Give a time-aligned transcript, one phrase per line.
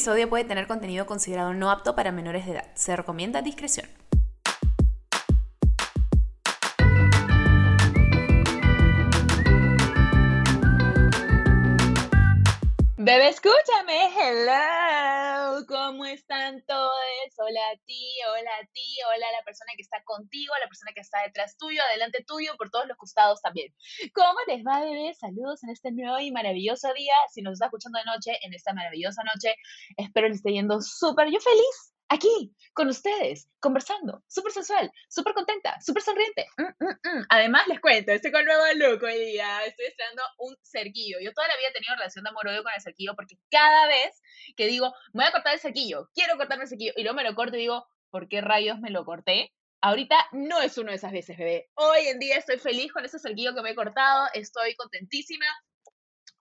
[0.00, 2.64] episodio puede tener contenido considerado no apto para menores de edad.
[2.72, 3.86] Se recomienda discreción.
[13.10, 16.92] Bebé, escúchame, hello, ¿cómo están todos?
[17.38, 20.68] Hola a ti, hola a ti, hola a la persona que está contigo, a la
[20.68, 23.74] persona que está detrás tuyo, adelante tuyo, por todos los costados también.
[24.14, 25.12] ¿Cómo les va, bebé?
[25.14, 27.14] Saludos en este nuevo y maravilloso día.
[27.32, 29.56] Si nos está escuchando de noche, en esta maravillosa noche,
[29.96, 35.80] espero les esté yendo súper, yo feliz, aquí, con ustedes, conversando, súper sensual, súper contenta,
[35.80, 36.46] súper sonriente.
[36.58, 37.26] Mm, mm, mm.
[37.30, 41.18] Además, les cuento, estoy con nuevo look hoy día, estoy estrenando un cerquillo.
[41.22, 44.20] Yo toda la vida he tenido relación de amor-odio con el cerquillo porque cada vez
[44.56, 47.24] que digo, me voy a cortar el cerquillo, quiero cortarme el cerquillo, y luego me
[47.24, 49.52] lo corto y digo, ¿por qué rayos me lo corté?
[49.80, 51.70] Ahorita no es una de esas veces, bebé.
[51.74, 55.46] Hoy en día estoy feliz con ese cerquillo que me he cortado, estoy contentísima.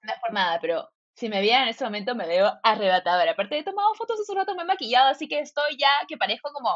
[0.01, 3.31] No es por nada, pero si me vieran en este momento me veo arrebatadora.
[3.31, 6.17] Aparte he tomado fotos hace un rato, me he maquillado, así que estoy ya que
[6.17, 6.69] parezco como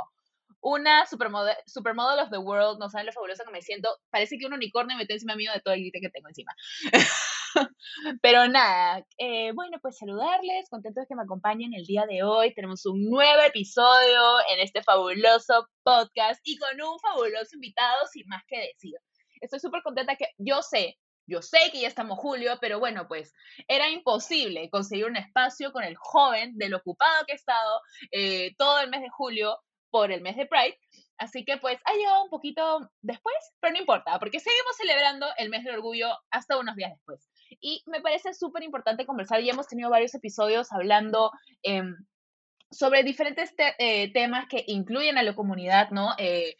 [0.59, 3.89] una supermodel, supermodel of the world, no saben lo fabulosa que me siento.
[4.09, 6.51] Parece que un unicornio me está encima mío de todo el grite que tengo encima.
[8.21, 12.53] Pero nada, eh, bueno, pues saludarles, contentos que me acompañen el día de hoy.
[12.53, 18.43] Tenemos un nuevo episodio en este fabuloso podcast y con un fabuloso invitado, sin más
[18.47, 18.95] que decir.
[19.39, 23.33] Estoy súper contenta que yo sé yo sé que ya estamos julio, pero bueno, pues
[23.67, 28.79] era imposible conseguir un espacio con el joven del ocupado que he estado eh, todo
[28.79, 29.57] el mes de julio
[29.89, 30.77] por el mes de Pride.
[31.17, 35.49] Así que pues ha llegado un poquito después, pero no importa, porque seguimos celebrando el
[35.49, 37.29] mes del orgullo hasta unos días después.
[37.61, 41.95] Y me parece súper importante conversar, ya hemos tenido varios episodios hablando em,
[42.71, 46.15] sobre diferentes eh, temas que incluyen a la comunidad, ¿no?
[46.17, 46.57] Eh,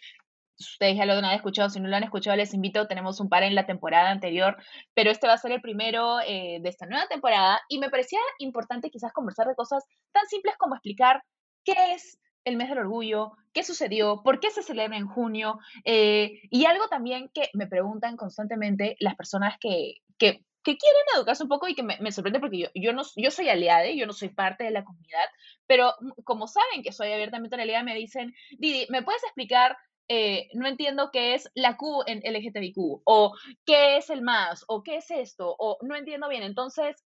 [0.71, 3.43] ustedes ya lo han escuchado, si no lo han escuchado, les invito, tenemos un par
[3.43, 4.57] en la temporada anterior,
[4.93, 8.19] pero este va a ser el primero eh, de esta nueva temporada y me parecía
[8.39, 11.23] importante quizás conversar de cosas tan simples como explicar
[11.63, 16.41] qué es el mes del orgullo, qué sucedió, por qué se celebra en junio eh,
[16.49, 21.49] y algo también que me preguntan constantemente las personas que, que, que quieren educarse un
[21.49, 24.13] poco y que me, me sorprende porque yo, yo, no, yo soy aliada, yo no
[24.13, 25.25] soy parte de la comunidad,
[25.67, 25.93] pero
[26.23, 29.77] como saben que soy abiertamente aliada, me dicen, Didi, ¿me puedes explicar
[30.07, 33.33] eh, no entiendo qué es la Q en LGTBQ, o
[33.65, 36.43] qué es el más, o qué es esto, o no entiendo bien.
[36.43, 37.03] Entonces,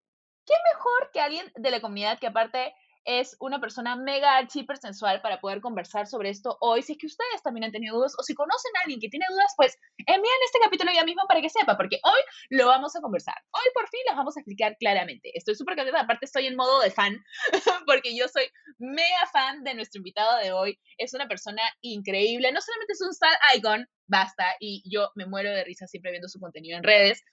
[0.46, 2.74] ¿qué mejor que alguien de la comunidad que aparte
[3.06, 4.47] es una persona mega
[4.81, 6.83] sensual para poder conversar sobre esto hoy.
[6.83, 9.27] Si es que ustedes también han tenido dudas o si conocen a alguien que tiene
[9.31, 13.00] dudas, pues envíen este capítulo ya mismo para que sepa, porque hoy lo vamos a
[13.00, 13.37] conversar.
[13.53, 15.31] Hoy por fin las vamos a explicar claramente.
[15.34, 17.25] Estoy súper contenta, aparte estoy en modo de fan,
[17.87, 18.44] porque yo soy
[18.78, 20.78] mega fan de nuestro invitado de hoy.
[20.99, 25.50] Es una persona increíble, no solamente es un star icon, basta, y yo me muero
[25.50, 27.25] de risa siempre viendo su contenido en redes,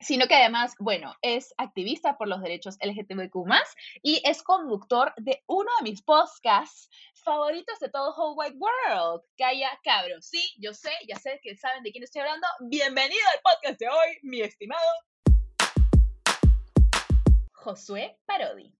[0.00, 3.36] sino que además, bueno, es activista por los derechos LGTBQ
[4.02, 9.78] y es conductor de uno de mis podcasts favoritos de todo Whole Wide World, Calla
[9.82, 10.20] Cabro.
[10.20, 12.46] Sí, yo sé, ya sé que saben de quién estoy hablando.
[12.60, 14.80] Bienvenido al podcast de hoy, mi estimado
[17.52, 18.72] Josué Parodi.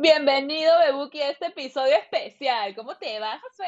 [0.00, 2.74] Bienvenido, Bebuki, a este episodio especial.
[2.74, 3.66] ¿Cómo te va, Josué?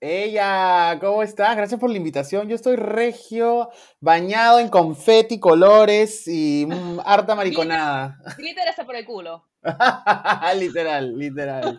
[0.00, 1.54] Ella, ¿cómo estás?
[1.54, 2.48] Gracias por la invitación.
[2.48, 3.68] Yo estoy regio,
[4.00, 8.16] bañado en confeti, colores y mm, harta mariconada.
[8.38, 9.46] Glitter hasta por el culo.
[10.56, 11.78] literal, literal.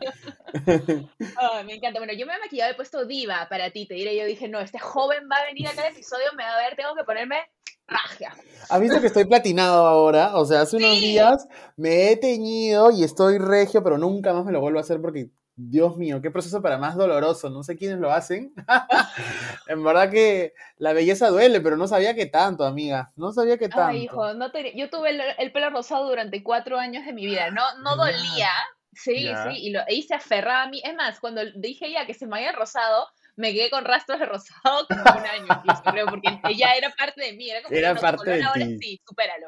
[1.65, 1.99] me encanta.
[1.99, 3.88] Bueno, yo me he maquillado, he puesto diva para ti.
[3.88, 6.53] Te diré, yo dije, no, este joven va a venir a cada episodio, me va
[6.53, 7.38] a ver, tengo que ponerme
[7.88, 8.35] raja.
[8.69, 10.38] ¿Has visto que estoy platinado ahora?
[10.38, 11.47] O sea, hace unos días
[11.78, 15.29] me he teñido y estoy regio, pero nunca más me lo vuelvo a hacer porque,
[15.56, 17.50] Dios mío, qué proceso para más doloroso.
[17.50, 18.53] No sé quiénes lo hacen.
[19.68, 23.12] en verdad que la belleza duele, pero no sabía que tanto, amiga.
[23.16, 23.88] No sabía que tanto.
[23.88, 27.51] Ay, hijo, no yo tuve el, pelo rosado durante cuatro años de mi vida.
[27.51, 28.50] No, no dolía.
[28.94, 30.81] Sí, sí, y lo hice aferrada a mí.
[30.84, 34.25] Es más, cuando dije ya que se me había rosado, me quedé con rastros de
[34.25, 38.31] rosado como un año, creo, porque ella era parte de mí, era como era parte
[38.31, 39.47] de ahora sí, supéralo.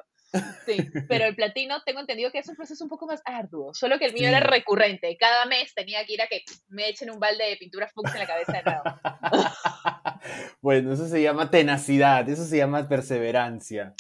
[0.66, 0.78] Sí,
[1.08, 4.06] pero el platino tengo entendido que es un proceso un poco más arduo, solo que
[4.06, 5.16] el mío era recurrente.
[5.17, 8.20] Cada mes tenía que ir a que me echen un balde de pintura Fuchs en
[8.20, 8.84] la cabeza de nuevo.
[10.61, 13.94] bueno, eso se llama tenacidad, eso se llama perseverancia.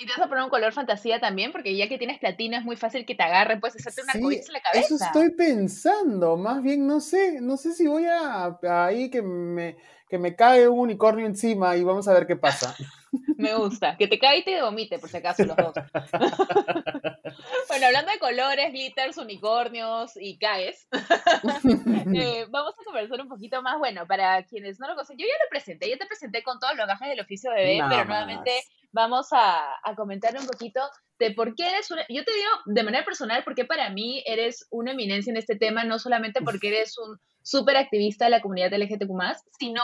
[0.00, 2.64] Y te vas a poner un color fantasía también, porque ya que tienes platino es
[2.64, 4.94] muy fácil que te agarre, puedes hacerte una sí, en la cabeza.
[4.94, 9.76] Eso estoy pensando, más bien no sé, no sé si voy a, ahí que me,
[10.08, 12.76] que me cae un unicornio encima y vamos a ver qué pasa.
[13.38, 15.72] Me gusta, que te caiga y te vomite, por si acaso, los dos.
[17.68, 20.86] bueno, hablando de colores, glitters, unicornios y caes,
[22.14, 23.78] eh, vamos a conversar un poquito más.
[23.78, 26.76] Bueno, para quienes no lo conocen, yo ya lo presenté, ya te presenté con todos
[26.76, 28.52] los gajes del oficio bebé, pero nuevamente
[28.92, 30.80] vamos a, a comentar un poquito
[31.18, 34.66] de por qué eres una, yo te digo de manera personal, porque para mí eres
[34.70, 38.72] una eminencia en este tema, no solamente porque eres un súper activista de la comunidad
[38.72, 39.10] LGTQ+,
[39.58, 39.82] sino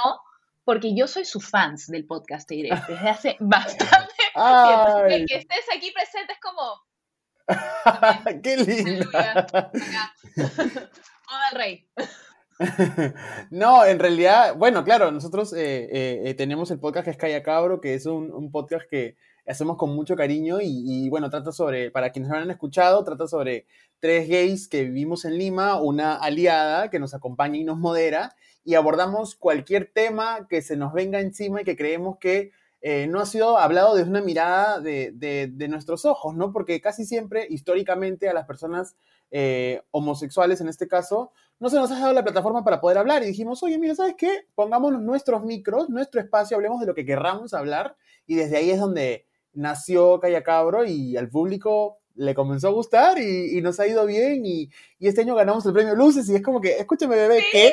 [0.64, 5.26] porque yo soy su fans del podcast, te diré, desde hace bastante tiempo.
[5.28, 6.80] Que estés aquí presente es como...
[8.42, 9.46] ¡Qué linda!
[11.28, 11.86] Hola, rey.
[13.50, 17.42] no, en realidad, bueno, claro, nosotros eh, eh, eh, tenemos el podcast que es Calla
[17.42, 19.16] Cabro, que es un, podcast que
[19.46, 23.66] hacemos con mucho cariño y, bueno, trata sobre, para quienes no han escuchado, trata sobre
[23.98, 28.34] tres gays que vivimos en Lima, una aliada que nos acompaña y nos modera
[28.64, 32.52] y abordamos cualquier tema que se nos venga encima y que creemos que
[33.08, 36.52] no ha sido hablado desde una mirada de, de, nuestros ojos, ¿no?
[36.52, 38.94] Porque casi siempre, históricamente, a las personas
[39.36, 43.24] eh, homosexuales, en este caso, no se nos ha dado la plataforma para poder hablar.
[43.24, 44.46] Y dijimos, oye, mira, ¿sabes qué?
[44.54, 47.96] Pongámonos nuestros micros, nuestro espacio, hablemos de lo que querramos hablar
[48.28, 53.18] y desde ahí es donde nació Calla Cabro y al público le comenzó a gustar
[53.18, 54.46] y, nos ha ido bien.
[54.46, 54.70] Y,
[55.00, 57.72] este año ganamos el premio Luces y es como que, escúchame bebé, ¿qué?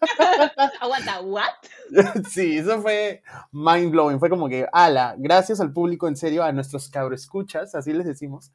[0.80, 1.44] Aguanta, ¿what?
[2.30, 3.22] sí, eso fue
[3.52, 7.74] mind blowing, fue como que, ala, gracias al público, en serio, a nuestros cabro escuchas,
[7.74, 8.52] así les decimos,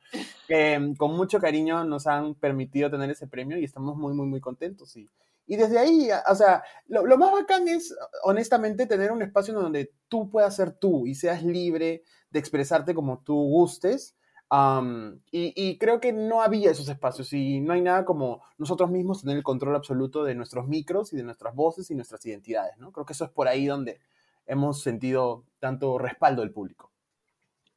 [0.47, 4.27] que mm, con mucho cariño nos han permitido tener ese premio y estamos muy, muy,
[4.27, 5.09] muy contentos y,
[5.47, 9.93] y desde ahí, o sea, lo, lo, más bacán es, honestamente, tener un espacio donde
[10.07, 14.15] tú puedas ser tú y seas libre de expresarte como tú gustes.
[14.51, 19.21] Y, y, creo que no había esos espacios y no hay nada como nosotros mismos
[19.21, 22.91] tener el control absoluto de nuestros micros y de nuestras voces y nuestras identidades, ¿no?
[22.91, 24.01] Creo que eso es por ahí donde
[24.45, 26.91] hemos sentido tanto respaldo del público.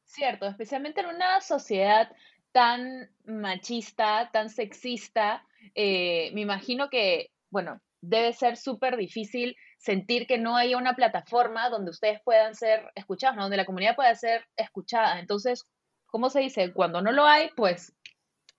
[0.03, 2.11] Cierto, especialmente en una sociedad
[2.51, 5.45] tan machista, tan sexista,
[5.75, 11.69] eh, me imagino que, bueno, debe ser súper difícil sentir que no haya una plataforma
[11.69, 15.19] donde ustedes puedan ser escuchados, donde la comunidad pueda ser escuchada.
[15.19, 15.65] Entonces,
[16.15, 16.71] ¿cómo se dice?
[16.71, 17.91] Cuando no lo hay, pues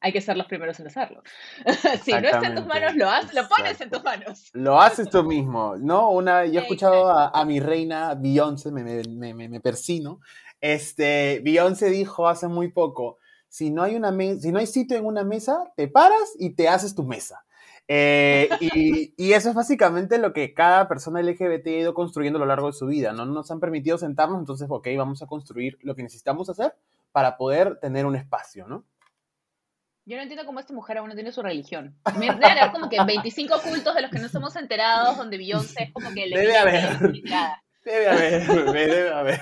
[0.01, 1.23] hay que ser los primeros en hacerlo.
[2.05, 4.51] si no está en tus manos, lo, haces, lo pones en tus manos.
[4.53, 6.11] Lo haces tú mismo, ¿no?
[6.11, 10.21] Una, yo he escuchado a, mi reina Beyoncé, me, me, me, me, persino.
[10.61, 13.17] Este, Beyoncé dijo hace muy poco,
[13.49, 16.69] si no, hay una si no hay sitio en una mesa, te paras y te
[16.69, 17.47] haces tu mesa.
[17.89, 18.51] Eh,
[19.17, 22.67] y, eso es básicamente lo que cada persona LGBT ha ido construyendo a lo largo
[22.67, 23.25] de su vida, ¿no?
[23.25, 26.75] Nos han permitido sentarnos, entonces, ok, vamos a construir lo que necesitamos hacer
[27.17, 28.85] para poder tener un espacio, ¿no?
[30.05, 31.97] Yo no entiendo cómo esta mujer aún no tiene su religión.
[32.15, 36.13] Debe como que 25 cultos de los que no estamos enterados, donde Beyoncé es como
[36.13, 37.13] que le Debe haber.
[37.83, 39.41] Debe haber, debe haber.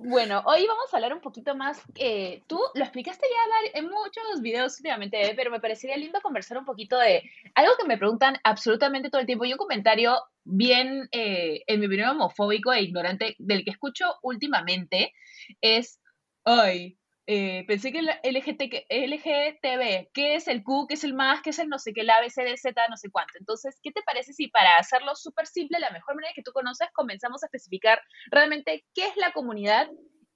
[0.00, 1.82] Bueno, hoy vamos a hablar un poquito más.
[1.96, 6.64] Eh, tú lo explicaste ya en muchos videos últimamente, pero me parecería lindo conversar un
[6.64, 11.62] poquito de algo que me preguntan absolutamente todo el tiempo y un comentario bien, eh,
[11.66, 15.12] en mi opinión, homofóbico e ignorante del que escucho últimamente
[15.60, 16.00] es,
[16.44, 16.97] ay,
[17.30, 21.50] eh, pensé que el LGT, LGTB, ¿qué es el Q, qué es el más, qué
[21.50, 23.34] es el no sé qué, el A, B, C, D, Z, no sé cuánto?
[23.38, 26.88] Entonces, ¿qué te parece si para hacerlo súper simple, la mejor manera que tú conoces,
[26.94, 29.90] comenzamos a especificar realmente qué es la comunidad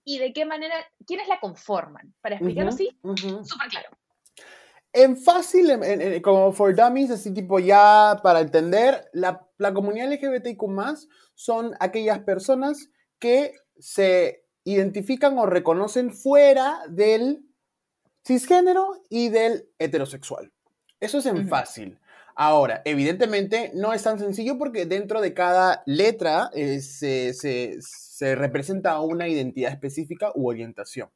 [0.04, 0.74] y de qué manera,
[1.06, 2.14] quiénes la conforman?
[2.20, 3.88] Para explicarlo así, súper claro.
[4.92, 5.72] En fácil,
[6.22, 10.60] como for dummies, así tipo ya para entender, la, la comunidad LGBTIQ
[11.34, 17.44] son aquellas personas que se identifican o reconocen fuera del
[18.24, 20.52] cisgénero y del heterosexual.
[21.00, 21.98] Eso es en fácil.
[22.34, 29.00] Ahora, evidentemente no es tan sencillo porque dentro de cada letra eh, se, se, representa
[29.00, 31.10] una identidad específica u orientación.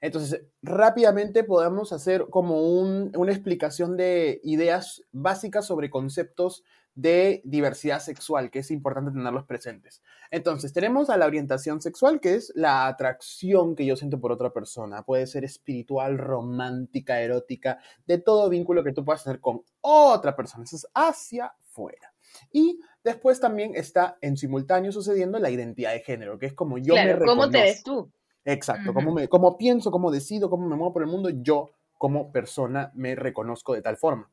[0.00, 8.50] Entonces, rápidamente podemos hacer como una explicación de ideas básicas sobre conceptos de diversidad sexual,
[8.50, 10.02] que es importante tenerlos presentes.
[10.30, 14.52] Entonces, tenemos a la orientación sexual, que es la atracción que yo siento por otra
[14.52, 15.02] persona.
[15.02, 20.64] Puede ser espiritual, romántica, erótica, de todo vínculo que tú puedas tener con otra persona.
[20.64, 22.12] Eso es hacia afuera.
[22.50, 26.94] Y después también está en simultáneo sucediendo la identidad de género, que es como yo
[26.94, 27.26] me reconozco.
[27.26, 28.10] ¿Cómo te ves tú?
[28.44, 32.32] Exacto, como, me, como pienso, cómo decido, cómo me muevo por el mundo, yo como
[32.32, 34.28] persona me reconozco de tal forma.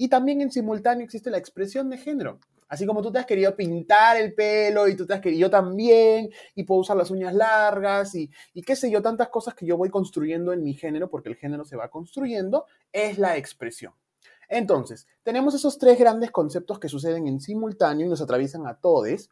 [0.00, 2.40] Y también en simultáneo existe la expresión de género.
[2.68, 5.50] Así como tú te has querido pintar el pelo y tú te has querido, yo
[5.50, 9.66] también, y puedo usar las uñas largas y, y qué sé yo, tantas cosas que
[9.66, 13.92] yo voy construyendo en mi género, porque el género se va construyendo, es la expresión.
[14.48, 19.28] Entonces, tenemos esos tres grandes conceptos que suceden en simultáneo y nos atraviesan a todos.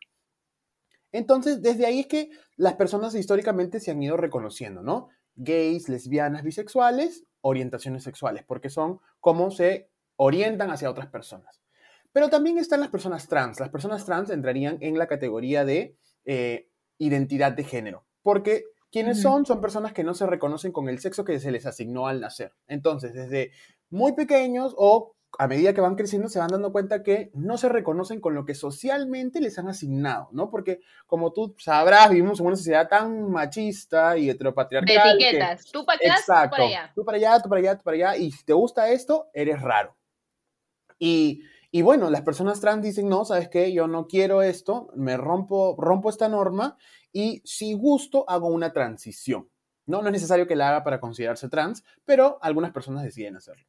[1.12, 5.08] Entonces, desde ahí es que las personas históricamente se han ido reconociendo, ¿no?
[5.34, 11.60] Gays, lesbianas, bisexuales, orientaciones sexuales, porque son cómo se orientan hacia otras personas.
[12.12, 13.60] Pero también están las personas trans.
[13.60, 18.04] Las personas trans entrarían en la categoría de eh, identidad de género.
[18.22, 21.66] Porque quienes son son personas que no se reconocen con el sexo que se les
[21.66, 22.54] asignó al nacer.
[22.66, 23.52] Entonces, desde
[23.90, 27.68] muy pequeños o a medida que van creciendo se van dando cuenta que no se
[27.68, 30.50] reconocen con lo que socialmente les han asignado, ¿no?
[30.50, 35.18] Porque como tú sabrás, vivimos en una sociedad tan machista y heteropatriarcal.
[35.18, 35.66] De etiquetas.
[35.70, 36.92] tú para acá, exacto, tú para allá.
[36.94, 38.16] Tú para allá, tú para allá, tú para allá.
[38.16, 39.97] Y si te gusta esto, eres raro.
[40.98, 43.72] Y, y bueno, las personas trans dicen, no, ¿sabes qué?
[43.72, 46.76] Yo no quiero esto, me rompo, rompo esta norma
[47.12, 49.48] y si gusto hago una transición.
[49.86, 53.66] No, no es necesario que la haga para considerarse trans, pero algunas personas deciden hacerlo.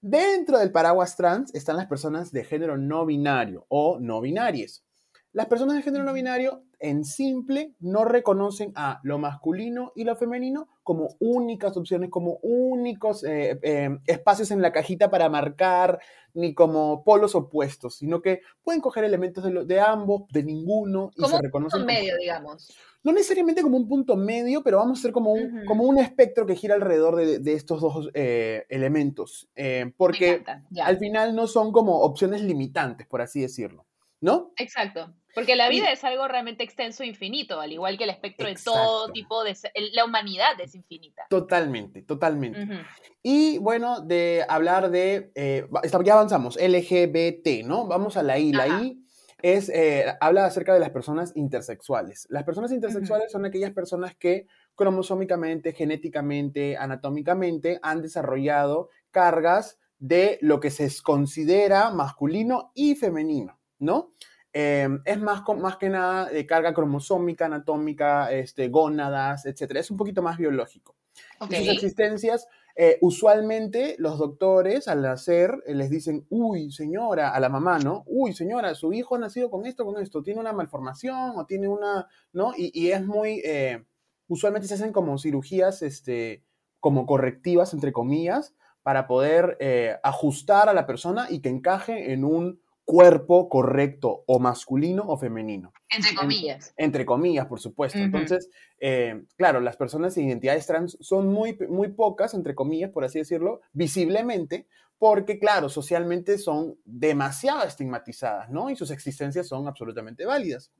[0.00, 4.84] Dentro del paraguas trans están las personas de género no binario o no binarias.
[5.32, 10.16] Las personas de género no binario, en simple, no reconocen a lo masculino y lo
[10.16, 15.98] femenino como únicas opciones, como únicos eh, eh, espacios en la cajita para marcar,
[16.34, 21.24] ni como polos opuestos, sino que pueden coger elementos de, de ambos, de ninguno, y
[21.24, 21.80] se reconocen.
[21.80, 22.68] Como medio, digamos.
[23.04, 26.46] No necesariamente como un punto medio, pero vamos a ser como un, como un espectro
[26.46, 30.42] que gira alrededor de, estos dos eh, elementos, eh, porque
[30.82, 33.84] al final no son como opciones limitantes, por así decirlo,
[34.24, 34.52] ¿no?
[34.56, 38.46] Exacto, porque la vida es algo realmente extenso e infinito, al igual que el espectro
[38.46, 39.54] de todo tipo de...
[39.92, 41.26] La humanidad es infinita.
[41.28, 42.84] Totalmente, totalmente.
[43.22, 45.30] Y bueno, de hablar de...
[45.34, 45.66] Eh,
[46.04, 47.86] ya avanzamos, LGBT, ¿no?
[47.86, 48.52] Vamos a la I.
[48.52, 49.04] La I
[49.42, 52.26] es, eh, habla acerca de las personas intersexuales.
[52.30, 60.60] Las personas intersexuales son aquellas personas que cromosómicamente, genéticamente, anatómicamente han desarrollado cargas de lo
[60.60, 64.12] que se considera masculino y femenino, ¿no?
[64.52, 69.76] Em, es más, más que nada de carga cromosómica, anatómica, este, gónadas, etc.
[69.76, 70.96] Es un poquito más biológico.
[71.40, 77.48] sus existencias eh, usualmente los doctores al nacer eh, les dicen, uy, señora, a la
[77.48, 78.02] mamá, ¿no?
[78.06, 81.68] Uy, señora, su hijo ha nacido con esto, con esto, tiene una malformación o tiene
[81.68, 82.52] una, ¿no?
[82.56, 83.84] Y, es muy, eh,
[84.26, 86.42] usualmente se hacen como cirugías, este,
[86.80, 89.56] como correctivas, entre comillas, para poder
[90.02, 95.72] ajustar a la persona y que encaje en un cuerpo correcto o masculino o femenino.
[95.88, 96.74] Entre comillas.
[96.76, 97.98] entre comillas, por supuesto.
[97.98, 103.04] Entonces, eh, claro, las personas de identidades trans son muy, muy pocas, entre comillas, por
[103.04, 104.66] así decirlo, visiblemente,
[104.98, 108.70] porque, claro, socialmente son demasiado estigmatizadas, ¿no?
[108.70, 110.72] Y sus existencias son absolutamente válidas.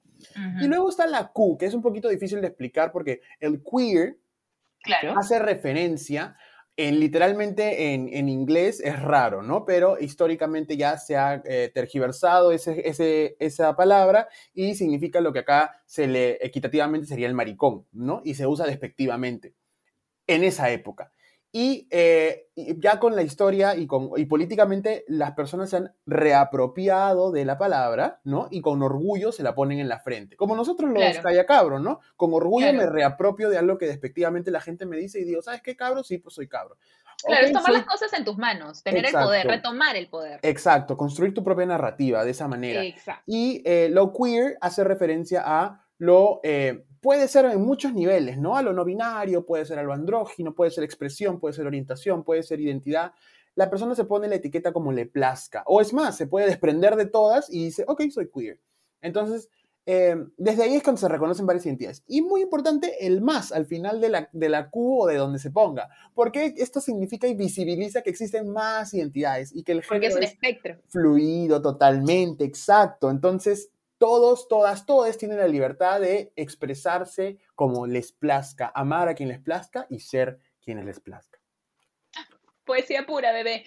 [0.61, 4.17] Y luego está la Q, que es un poquito difícil de explicar porque el queer
[4.83, 5.19] claro.
[5.19, 6.37] hace referencia
[6.77, 9.65] en literalmente en, inglés es raro, ¿no?
[9.65, 15.83] Pero históricamente ya se ha eh, tergiversado ese, esa palabra y significa lo que acá
[15.87, 18.23] se le equitativamente sería el maricón, ¿no?
[18.25, 19.55] Y se usa despectivamente
[20.27, 21.13] en esa época.
[21.57, 27.31] Eh, y, ya con la historia y, con, y políticamente las personas se han reapropiado
[27.31, 28.49] de la palabra, ¿no?
[28.51, 30.37] Y con orgullo se la ponen en la frente.
[30.37, 31.47] Como nosotros los claro.
[31.47, 32.01] cabros, ¿no?
[32.17, 35.63] Con orgullo me reapropio de algo que despectivamente la gente me dice y digo, ¿sabes
[35.63, 36.03] qué cabro?
[36.03, 36.77] Sí, pues soy cabro.
[37.25, 40.41] Claro, es tomar las cosas en tus manos, tener el poder, retomar el poder.
[40.43, 42.83] Exacto, construir tu propia narrativa de esa manera.
[42.83, 43.23] Exacto.
[43.27, 48.57] Y eh, lo queer hace referencia a lo eh, puede ser en muchos niveles, ¿no?
[48.57, 52.25] A lo no binario, puede ser a lo andrógino, puede ser expresión, puede ser orientación,
[52.25, 53.13] puede ser identidad.
[53.57, 55.65] La persona se pone la etiqueta como le plazca.
[55.67, 58.59] O es más, se puede desprender de todas y dice, ok, soy queer.
[59.03, 59.51] Entonces,
[59.85, 62.03] eh, desde ahí es cuando se reconocen varias identidades.
[62.07, 65.39] Y muy importante, el más al final de la, de la Q o de donde
[65.39, 65.91] se ponga.
[66.15, 70.23] Porque esto significa y visibiliza que existen más identidades y que el género es, un
[70.23, 70.77] espectro.
[70.89, 73.11] fluido totalmente, exacto.
[73.11, 73.69] Entonces,
[74.05, 79.41] todos, todas, todos tienen la libertad de expresarse como les plazca, amar a quien les
[79.41, 81.41] plazca y ser quienes les plazca.
[82.67, 83.65] Poesía pura, bebé.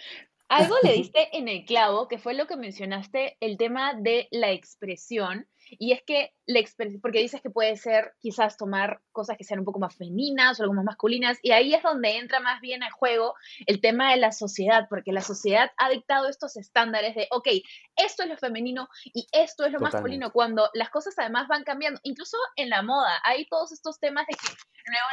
[0.48, 4.52] Algo le diste en el clavo, que fue lo que mencionaste, el tema de la
[4.52, 6.62] expresión y es que la
[7.02, 10.64] porque dices que puede ser quizás tomar cosas que sean un poco más femeninas o
[10.64, 13.34] algo más masculinas, y ahí es donde entra más bien a juego
[13.66, 17.48] el tema de la sociedad, porque la sociedad ha dictado estos estándares de, ok,
[17.96, 22.00] esto es lo femenino y esto es lo masculino, cuando las cosas además van cambiando,
[22.04, 24.48] incluso en la moda, hay todos estos temas de que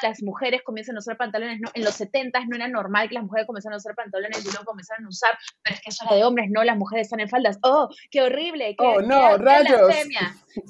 [0.02, 1.70] las mujeres comienzan a usar pantalones, ¿no?
[1.74, 4.64] en los 70 no era normal que las mujeres comenzaran a usar pantalones y luego
[4.64, 5.30] comenzaran a usar,
[5.62, 8.22] pero es que eso era de hombres, no, las mujeres están en faldas, oh, qué
[8.22, 9.92] horrible, qué, oh, no, rayos.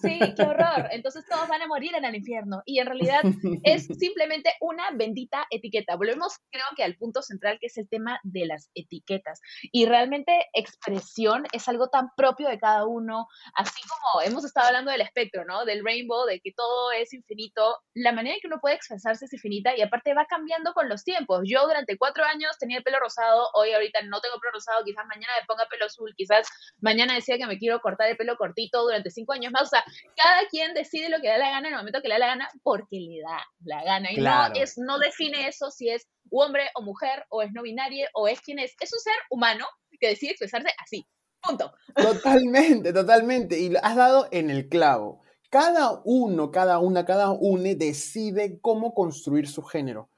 [0.00, 0.88] Sí, qué horror.
[0.92, 2.62] Entonces todos van a morir en el infierno.
[2.64, 3.22] Y en realidad
[3.64, 5.96] es simplemente una bendita etiqueta.
[5.96, 9.40] Volvemos, creo que al punto central que es el tema de las etiquetas.
[9.72, 14.90] Y realmente expresión es algo tan propio de cada uno, así como hemos estado hablando
[14.90, 15.64] del espectro, ¿no?
[15.64, 17.76] Del rainbow, de que todo es infinito.
[17.94, 20.88] La manera en que uno puede expresar expresarse es infinita y aparte va cambiando con
[20.88, 21.42] los tiempos.
[21.44, 25.04] Yo durante cuatro años tenía el pelo rosado, hoy ahorita no tengo pelo rosado, quizás
[25.06, 26.48] mañana me ponga pelo azul, quizás
[26.80, 29.62] mañana decía que me quiero cortar el pelo cortito durante cinco años más.
[29.62, 29.84] O sea,
[30.16, 32.26] cada quien decide lo que da la gana en el momento que le da la
[32.26, 34.12] gana porque le da la gana.
[34.12, 38.06] Y no, es, no define eso si es hombre o mujer o es no binario
[38.14, 38.74] o es quien es.
[38.80, 39.66] Es un ser humano
[40.00, 41.06] que decide expresarse así.
[41.42, 41.72] Punto.
[41.94, 43.58] Totalmente, totalmente.
[43.58, 45.23] Y has dado en el clavo.
[45.54, 50.08] Cada uno, cada una, cada une decide cómo construir su género.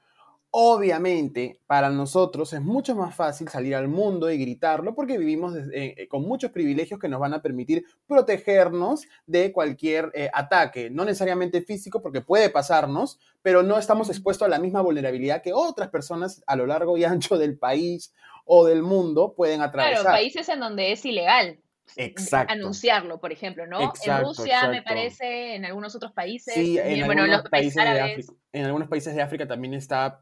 [0.49, 6.07] Obviamente, para nosotros es mucho más fácil salir al mundo y gritarlo porque vivimos eh,
[6.09, 11.61] con muchos privilegios que nos van a permitir protegernos de cualquier eh, ataque, no necesariamente
[11.61, 16.43] físico porque puede pasarnos, pero no estamos expuestos a la misma vulnerabilidad que otras personas
[16.47, 18.11] a lo largo y ancho del país
[18.43, 20.01] o del mundo pueden atravesar.
[20.01, 21.59] Claro, países en donde es ilegal.
[21.95, 22.53] Exacto.
[22.53, 23.79] anunciarlo, por ejemplo, ¿no?
[23.81, 26.53] en Rusia, me parece, en algunos otros países.
[26.53, 30.19] Sí, en, algunos países de África, en algunos países de África también está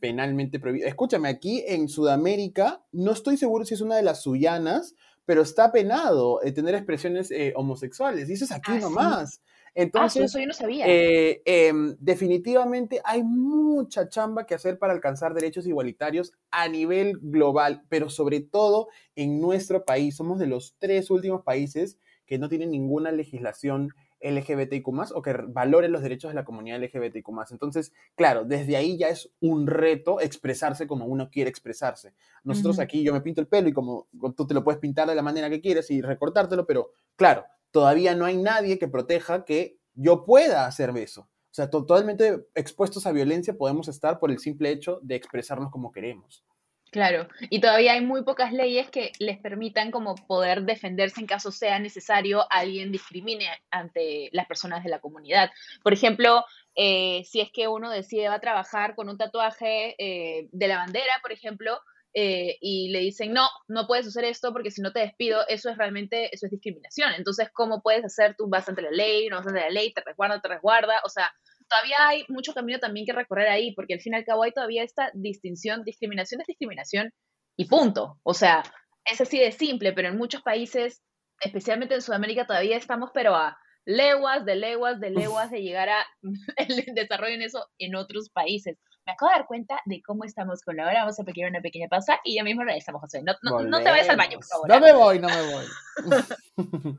[0.00, 0.86] penalmente prohibido.
[0.88, 4.94] Escúchame, aquí en Sudamérica, no estoy seguro si es una de las suyanas,
[5.24, 8.28] pero está penado eh, tener expresiones eh, homosexuales.
[8.28, 9.40] Y eso es aquí ah, nomás.
[9.74, 10.86] Entonces, eso yo no sabía.
[10.86, 17.82] Eh, em, definitivamente hay mucha chamba que hacer para alcanzar derechos igualitarios a nivel global,
[17.88, 20.16] pero sobre todo en nuestro país.
[20.16, 23.90] Somos de los tres últimos países que no tienen ninguna legislación
[24.24, 29.08] LGBTIQ o que valore los derechos de la comunidad LGBTIQ Entonces, claro, desde ahí ya
[29.08, 32.14] es un reto expresarse como uno quiere expresarse.
[32.42, 35.14] Nosotros aquí yo me pinto el pelo y como tú te lo puedes pintar de
[35.14, 39.78] la manera que quieres y recortártelo, pero claro, todavía no hay nadie que proteja que
[39.94, 41.22] yo pueda hacer eso.
[41.22, 45.90] O sea, totalmente expuestos a violencia podemos estar por el simple hecho de expresarnos como
[45.90, 46.44] queremos.
[46.92, 51.50] Claro, y todavía hay muy pocas leyes que les permitan como poder defenderse en caso
[51.50, 55.50] sea necesario alguien discrimine ante las personas de la comunidad.
[55.82, 56.44] Por ejemplo,
[56.76, 60.76] eh, si es que uno decide va a trabajar con un tatuaje eh, de la
[60.76, 61.80] bandera, por ejemplo,
[62.16, 65.68] eh, y le dicen, no, no puedes hacer esto porque si no te despido, eso
[65.68, 67.12] es realmente, eso es discriminación.
[67.16, 68.36] Entonces, ¿cómo puedes hacer?
[68.38, 71.00] Tú vas ante la ley, no vas ante la ley, te resguarda, te resguarda.
[71.04, 71.32] O sea,
[71.68, 74.52] todavía hay mucho camino también que recorrer ahí, porque al fin y al cabo hay
[74.52, 77.12] todavía esta distinción, discriminación es discriminación
[77.56, 78.20] y punto.
[78.22, 78.62] O sea,
[79.04, 81.02] es así de simple, pero en muchos países,
[81.40, 86.06] especialmente en Sudamérica, todavía estamos, pero a leguas, de leguas, de leguas de llegar a
[86.56, 90.62] el desarrollo en eso en otros países me acabo de dar cuenta de cómo estamos
[90.62, 91.00] con la hora.
[91.00, 93.22] Vamos a pedir una pequeña pausa y ya mismo regresamos, José.
[93.22, 94.68] No, no, no te vayas al baño, por favor.
[94.68, 95.66] No me voy, no me voy.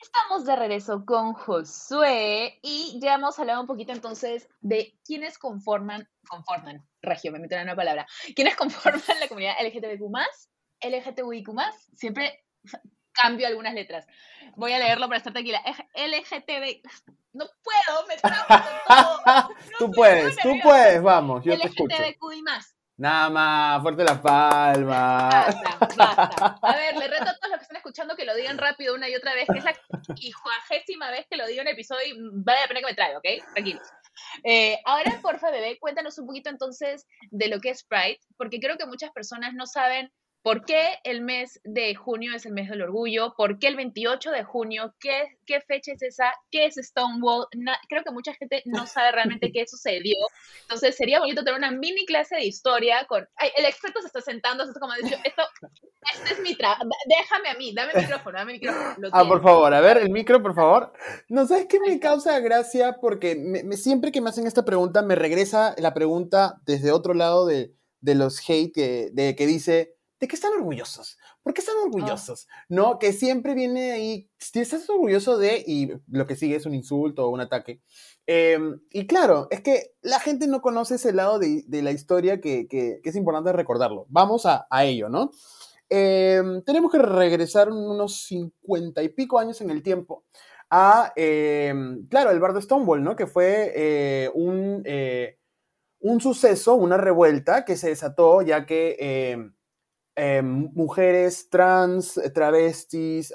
[0.00, 6.08] Estamos de regreso con Josué y ya hemos hablado un poquito entonces de quiénes conforman,
[6.28, 10.10] conforman, regio, me meto en una palabra, quiénes conforman la comunidad LGTBQ+,
[10.82, 11.50] LGTBIQ+,
[11.94, 12.42] siempre
[13.12, 14.06] cambio algunas letras.
[14.56, 15.62] Voy a leerlo para estar tranquila.
[15.94, 16.82] LGTB.
[17.32, 19.48] No puedo, me trago todo.
[19.78, 21.96] tú puedes, tú puedes, vamos, yo te escucho.
[21.96, 22.76] LGTBQ y más.
[22.96, 25.28] Nada más, fuerte la palma.
[25.28, 26.58] Basta, basta.
[26.62, 29.08] A ver, le reto a todos los que están escuchando que lo digan rápido una
[29.08, 29.74] y otra vez, que es la
[30.42, 33.18] cuadragésima vez que lo digo en el episodio y vale la pena que me traiga,
[33.18, 33.54] ¿ok?
[33.54, 33.88] Tranquilos.
[34.44, 38.76] Eh, ahora, porfa, bebé, cuéntanos un poquito entonces de lo que es Pride, porque creo
[38.76, 42.82] que muchas personas no saben ¿Por qué el mes de junio es el mes del
[42.82, 43.32] orgullo?
[43.36, 44.92] ¿Por qué el 28 de junio?
[44.98, 46.32] ¿Qué, qué fecha es esa?
[46.50, 47.46] ¿Qué es Stonewall?
[47.88, 50.16] creo que mucha gente no sabe realmente qué sucedió.
[50.62, 53.26] Entonces sería bonito tener una mini clase de historia con...
[53.56, 55.42] el experto se está sentando, es como dicho, esto,
[56.12, 59.08] este es mi trabajo, déjame a mí, dame el micrófono, dame el micrófono.
[59.12, 60.92] ah, por favor, a ver, el micro, por favor.
[61.28, 62.96] No, ¿sabes qué me causa gracia?
[63.00, 67.46] Porque me, siempre que me hacen esta pregunta, me regresa la pregunta desde otro lado
[67.46, 71.18] de, de los hate que, de, que dice ¿de qué están orgullosos?
[71.42, 71.82] ¿Por qué están ah.
[71.84, 72.46] orgullosos?
[72.68, 73.00] ¿No?
[73.00, 77.26] Que siempre viene ahí, si estás orgulloso de, y lo que sigue es un insulto
[77.26, 77.82] o un ataque.
[78.26, 82.68] Em, y claro, es que la gente no conoce ese lado de, la historia que,
[83.02, 84.06] es importante recordarlo.
[84.10, 85.32] Vamos a, ello, ¿no?
[85.88, 90.24] Em, tenemos que regresar unos cincuenta y pico años en el tiempo
[90.70, 93.16] a, em, claro, el bar de Stonewall, ¿no?
[93.16, 95.40] Que fue eh, un, eh,
[95.98, 99.52] un suceso, una revuelta que se desató ya que
[100.14, 103.32] Em, mujeres trans, travestis,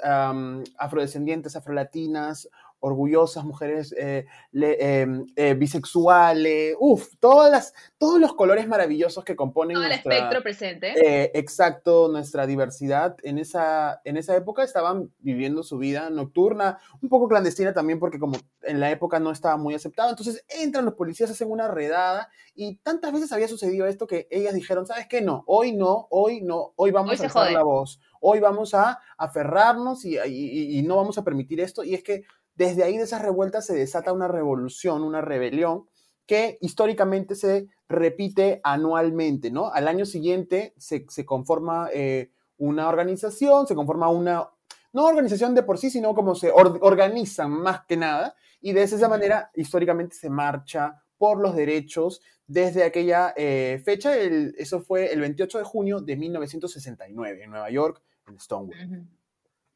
[0.78, 2.46] afrodescendientes, afrolatinas,
[2.80, 9.86] orgullosas, mujeres eh, em, eh, bisexuales, uff, todas todos los colores maravillosos que componen Todo
[9.86, 10.92] el espectro presente.
[10.96, 13.16] Eh, exacto, nuestra diversidad.
[13.22, 18.18] En esa, en esa época estaban viviendo su vida nocturna, un poco clandestina también porque
[18.18, 22.28] como en la época no estaba muy aceptado, entonces entran los policías, hacen una redada
[22.54, 25.20] y tantas veces había sucedido esto que ellas dijeron, ¿sabes qué?
[25.20, 30.04] No, hoy no, hoy no, hoy vamos a alzar la voz, hoy vamos a aferrarnos
[30.04, 31.84] y, y, no vamos a permitir esto.
[31.84, 32.24] Y es que
[32.58, 35.86] desde ahí de esas revueltas se desata una revolución, una rebelión
[36.26, 39.70] que históricamente se repite anualmente, ¿no?
[39.72, 44.48] Al año siguiente se, conforma eh, una organización, se conforma una,
[44.92, 49.08] no organización de por sí, sino como se organizan más que nada, y de esa
[49.08, 55.58] manera históricamente se marcha por los derechos desde aquella eh, fecha, eso fue el 28
[55.58, 59.06] de junio de 1969 en Nueva York, en Stonewall.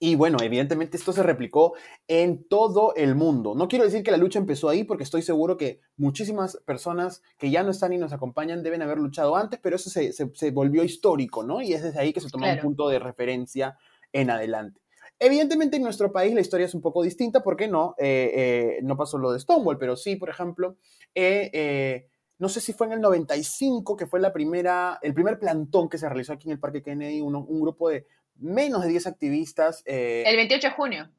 [0.05, 1.75] Y bueno, evidentemente esto se replicó
[2.09, 3.55] en todo el mundo.
[3.55, 7.53] No quiero decir que la lucha empezó ahí porque estoy seguro que muchísimas personas que
[7.53, 10.83] ya no están y nos acompañan deben haber luchado antes, pero eso se, se, volvió
[10.83, 11.62] histórico, ¿no?
[11.62, 13.79] Y es desde ahí que se tomó un punto de referencia
[14.12, 14.81] en adelante.
[15.21, 18.97] Evidentemente en nuestro país la historia es un poco distinta porque no, eh, eh, no
[18.97, 20.79] pasó lo de Stonewall, pero sí, por ejemplo,
[21.15, 22.09] eh,
[22.41, 25.97] no sé si fue en el 95 que fue la primera, el primer plantón que
[25.97, 28.05] se realizó aquí en el Parque Kennedy, un grupo de
[28.43, 29.83] menos de 10 activistas.
[29.87, 31.11] el 28 de junio.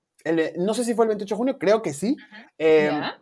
[0.58, 2.16] no sé si fue el 28 de junio, creo que sí,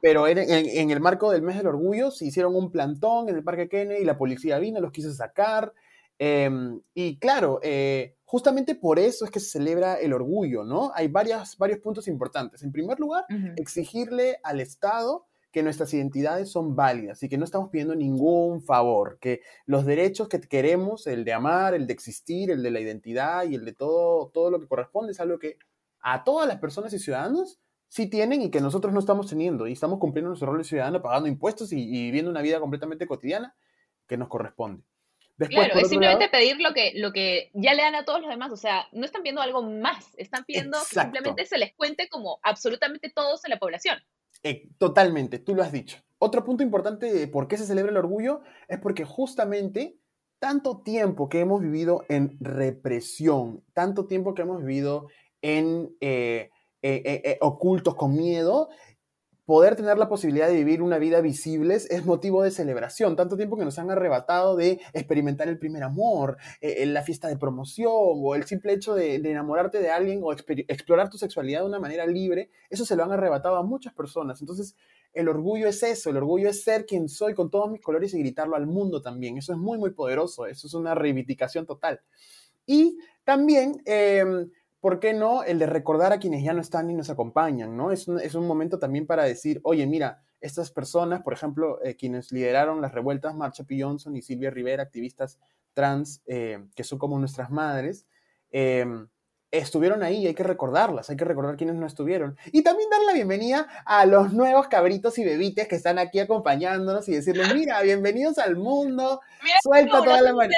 [0.02, 3.44] pero en, en, el marco del mes del orgullo se hicieron un plantón en el
[3.44, 5.74] Parque Kennedy, la policía vino, los quiso sacar,
[6.24, 10.92] Em, y claro, eh, justamente por eso es que se celebra el orgullo, ¿no?
[10.94, 12.62] Hay varios puntos importantes.
[12.62, 13.26] En primer lugar,
[13.58, 19.18] exigirle al Estado que nuestras identidades son válidas y que no estamos pidiendo ningún favor,
[19.20, 23.46] que los derechos que queremos, el de amar, el de existir, el de la identidad
[23.46, 25.58] y el de todo, todo lo que corresponde, es algo que
[26.02, 29.74] a todas las personas y ciudadanos sí tienen y que nosotros no estamos teniendo y
[29.74, 33.56] estamos cumpliendo nuestro rol de ciudadano, pagando impuestos y, y viviendo una vida completamente cotidiana
[34.08, 34.84] que nos corresponde
[35.48, 38.52] claro, es simplemente pedir lo que, lo que ya le dan a todos los demás.
[38.52, 42.40] O sea, no están pidiendo algo más, están pidiendo que simplemente se les cuente como
[42.44, 44.00] absolutamente todos en la población.
[44.43, 45.97] Eh, totalmente, tú lo has dicho.
[46.17, 49.97] Otro punto importante de por qué se celebra el orgullo es porque justamente
[50.39, 55.08] tanto tiempo que hemos vivido en represión, tanto tiempo que hemos vivido
[55.41, 56.49] en eh,
[56.82, 58.69] eh, ocultos con miedo,
[59.52, 63.18] poder tener la posibilidad de vivir una vida visibles es motivo de celebración.
[63.18, 67.36] Tanto tiempo que nos han arrebatado de experimentar el primer amor, eh, la fiesta de
[67.36, 71.82] promoción o el simple hecho de, enamorarte de alguien o explorar tu sexualidad de una
[71.82, 74.40] manera libre, eso se lo han arrebatado a muchas personas.
[74.40, 74.78] Entonces,
[75.12, 78.20] el orgullo es eso, el orgullo es ser quien soy con todos mis colores y
[78.20, 79.38] gritarlo al mundo también.
[79.38, 82.00] Eso es muy, muy poderoso, eso es una reivindicación total.
[82.66, 83.82] Y también...
[83.84, 84.50] Em,
[84.82, 87.78] ¿por qué no el de recordar a quienes ya no están y nos acompañan?
[87.78, 87.91] ¿no?
[87.91, 91.96] Es, un, es un momento también para decir, oye, mira, estas personas, por ejemplo, eh,
[91.96, 93.82] quienes lideraron las revueltas, Marcha P.
[93.82, 95.39] Johnson y Silvia Rivera, activistas
[95.74, 98.08] trans, eh, que son como nuestras madres,
[98.52, 98.86] eh,
[99.52, 102.38] estuvieron ahí y hay que recordarlas, hay que recordar quienes no estuvieron.
[102.52, 107.08] Y también dar la bienvenida a los nuevos cabritos y bebites que están aquí acompañándonos
[107.10, 109.20] y decirles, mira, bienvenidos al mundo,
[109.62, 110.54] suelta toda la mano.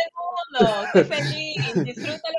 [0.94, 1.74] ¡Qué feliz!
[1.84, 2.33] Disfrútalo,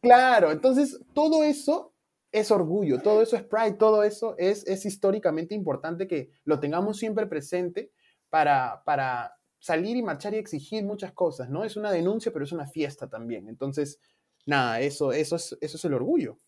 [0.00, 1.92] Claro, entonces todo eso
[2.32, 6.96] es orgullo, todo eso es pride, todo eso es, es históricamente importante que lo tengamos
[6.96, 7.92] siempre presente
[8.30, 11.62] para, para salir y marchar y exigir muchas cosas, ¿no?
[11.62, 13.48] Es una denuncia, pero es una fiesta también.
[13.48, 14.00] Entonces,
[14.46, 16.38] nada, eso, eso, es, eso es el orgullo.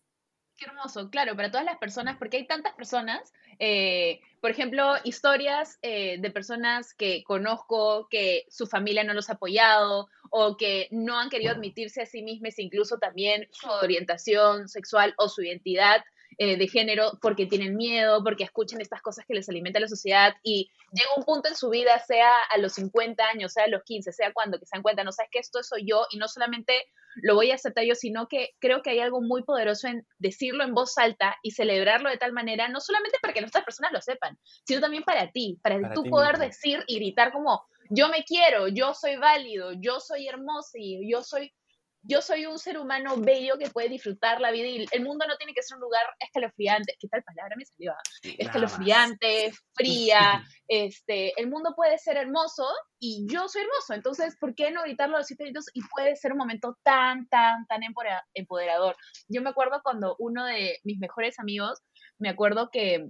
[0.57, 5.77] Qué hermoso, claro, para todas las personas, porque hay tantas personas, eh, por ejemplo, historias
[5.81, 11.19] eh, de personas que conozco que su familia no los ha apoyado o que no
[11.19, 16.03] han querido admitirse a sí mismas, incluso también su orientación sexual o su identidad
[16.37, 20.35] eh, de género porque tienen miedo, porque escuchan estas cosas que les alimenta la sociedad
[20.43, 23.83] y llega un punto en su vida, sea a los 50 años, sea a los
[23.83, 26.27] 15, sea cuando, que se dan cuenta, no sabes que esto soy yo y no
[26.27, 26.87] solamente
[27.21, 30.65] lo voy a aceptar yo, sino que creo que hay algo muy poderoso en decirlo
[30.65, 33.93] en voz alta y celebrarlo de tal manera, no solamente para que las otras personas
[33.93, 38.23] lo sepan, sino también para ti, para, tú poder decir y gritar como, yo me
[38.23, 41.53] quiero, yo soy válido, yo soy hermoso y yo soy
[42.07, 45.37] yo soy un ser humano bello que puede disfrutar la vida y el mundo no
[45.37, 46.95] tiene que ser un lugar escalofriante.
[46.99, 47.93] ¿Qué tal palabra me salió?
[48.21, 50.43] Escalofriante, fría.
[50.67, 52.67] Este, el mundo puede ser hermoso
[52.99, 53.93] y yo soy hermoso.
[53.93, 55.65] Entonces, ¿por qué no gritarlo a los siete minutos?
[55.73, 57.81] Y puede ser un momento tan, tan, tan
[58.33, 58.95] empoderador.
[59.27, 61.81] Yo me acuerdo cuando uno de mis mejores amigos,
[62.19, 63.09] me acuerdo que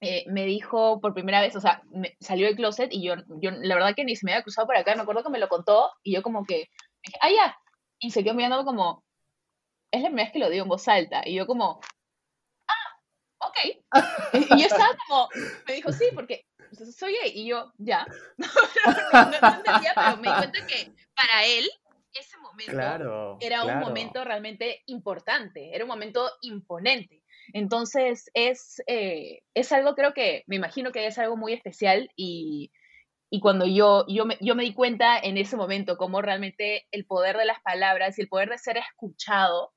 [0.00, 3.50] eh, me dijo por primera vez, o sea, me salió del closet y yo, yo,
[3.50, 5.48] la verdad que ni se me había cruzado por acá, me acuerdo que me lo
[5.48, 6.68] contó y yo como que,
[7.20, 7.56] ah, ya,
[7.98, 9.04] y se quedó mirando como,
[9.90, 11.22] es la primera vez que lo digo en voz alta.
[11.26, 11.80] Y yo como,
[12.68, 13.56] ah, ok.
[14.50, 15.28] y yo estaba como,
[15.66, 16.46] me dijo, sí, porque
[16.96, 17.32] soy gay.
[17.34, 18.06] Y yo, ya.
[18.38, 18.46] no,
[19.56, 21.68] entendía, pero me di cuenta que para él
[22.14, 27.19] ese momento era un momento realmente importante, era un momento imponente.
[27.52, 32.70] Entonces es, eh, es algo creo que, me imagino que es algo muy especial y,
[33.30, 37.06] y cuando yo, yo, me, yo me di cuenta en ese momento cómo realmente el
[37.06, 39.72] poder de las palabras y el poder de ser escuchado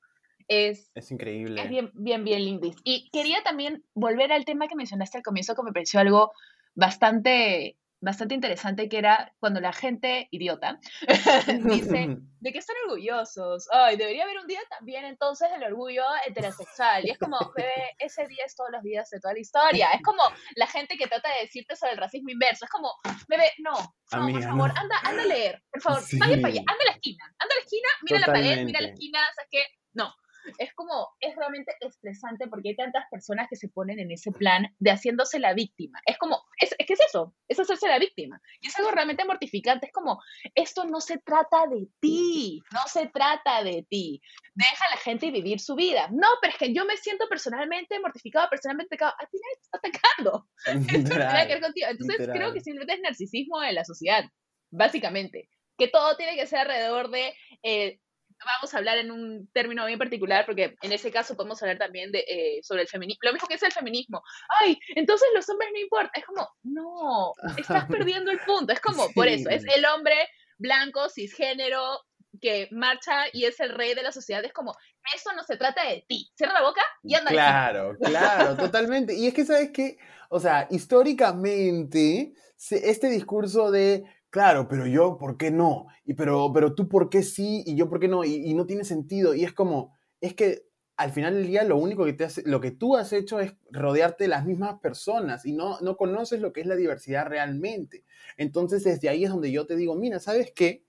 [0.48, 1.62] es, es increíble.
[1.62, 2.70] Es bien, bien, bien lindo.
[2.84, 6.32] Y quería también volver al tema que mencionaste al comienzo, que me pareció algo
[6.74, 10.78] bastante bastante interesante que era cuando la gente idiota
[11.64, 13.66] dice de que están orgullosos.
[13.72, 17.06] Ay, debería haber un día también entonces el orgullo heterosexual.
[17.06, 17.38] Y es como,
[17.98, 19.88] ese día es todos los días de toda la historia.
[19.92, 20.22] Es como
[20.56, 22.66] la gente que trata de decirte sobre el racismo inverso.
[22.66, 22.92] Es como,
[23.28, 25.62] bebé, no, no por favor, anda, anda a leer.
[25.72, 27.24] Por favor, vaya para allá, anda a la esquina.
[27.38, 29.64] Anda a la esquina, mira la pared, mira la esquina, ¿sabes qué?
[29.94, 30.12] No,
[30.58, 34.66] es como, es realmente estresante porque hay tantas personas que se ponen en ese plan
[34.78, 36.00] de haciéndose la víctima.
[36.06, 38.40] Es como, es, es que es eso, es hacerse la víctima.
[38.60, 39.86] Y es algo realmente mortificante.
[39.86, 40.20] Es como,
[40.54, 44.20] esto no se trata de ti, no se trata de ti.
[44.54, 46.08] Deja a la gente vivir su vida.
[46.12, 49.14] No, pero es que yo me siento personalmente mortificado, personalmente atacado.
[49.18, 50.48] A ti nadie te está atacando.
[51.04, 51.86] Esto no tiene que ver contigo.
[51.90, 54.24] Entonces creo que simplemente es narcisismo de la sociedad,
[54.70, 57.98] básicamente que todo tiene que ser alrededor de eh,
[58.44, 62.12] vamos a hablar en un término bien particular, porque en ese caso podemos hablar también
[62.12, 64.22] de, eh, sobre el feminismo, lo mismo que es el feminismo.
[64.60, 66.10] Ay, entonces los hombres no importan.
[66.14, 68.72] Es como, no, estás perdiendo el punto.
[68.72, 70.16] Es como, por eso, es el hombre
[70.58, 72.00] blanco, cisgénero,
[72.40, 74.44] que marcha y es el rey de la sociedad.
[74.44, 74.74] Es como,
[75.14, 76.30] eso no se trata de ti.
[76.34, 77.30] Cierra la boca y anda.
[77.30, 79.14] Claro, claro, totalmente.
[79.14, 79.98] Y es que, ¿sabes qué?
[80.28, 82.34] O sea, históricamente,
[82.70, 84.04] este discurso de
[84.34, 85.86] claro, pero yo, ¿por qué no?
[86.04, 87.62] Y pero, pero tú, ¿por qué sí?
[87.66, 88.24] Y yo, ¿por qué no?
[88.24, 89.32] Y, no tiene sentido.
[89.32, 90.66] Y es como, es que
[90.96, 93.54] al final del día lo único que te hace, lo que tú has hecho es
[93.70, 98.02] rodearte de las mismas personas y no, no conoces lo que es la diversidad realmente.
[98.36, 100.84] Entonces, desde ahí es donde yo te digo, mira, ¿sabes qué?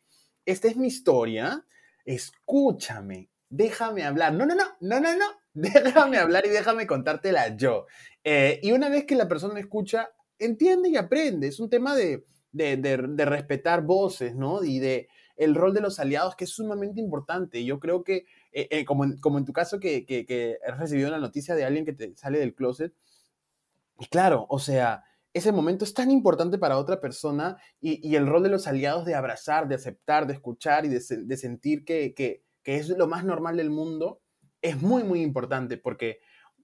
[0.47, 1.63] Esta es mi historia,
[2.03, 4.33] escúchame, déjame hablar.
[4.33, 7.85] No, no, no, no, no, no, déjame hablar y déjame contártela yo.
[8.23, 11.47] Eh, y una vez que la persona escucha, entiende y aprende.
[11.47, 14.63] Es un tema de, de, respetar voces, ¿no?
[14.63, 17.65] Y de el rol de los aliados, que es sumamente importante.
[17.65, 21.09] Yo creo que, eh, eh, como, en, como en tu caso, que, que, has recibido
[21.09, 22.93] una noticia de alguien que te sale del closet,
[23.99, 28.43] y claro, o sea, ese momento es tan importante para otra persona y, el rol
[28.43, 32.43] de los aliados de abrazar, de aceptar, de escuchar y de, de sentir que, que,
[32.63, 34.21] es lo más normal del mundo,
[34.61, 36.19] es muy, muy importante porque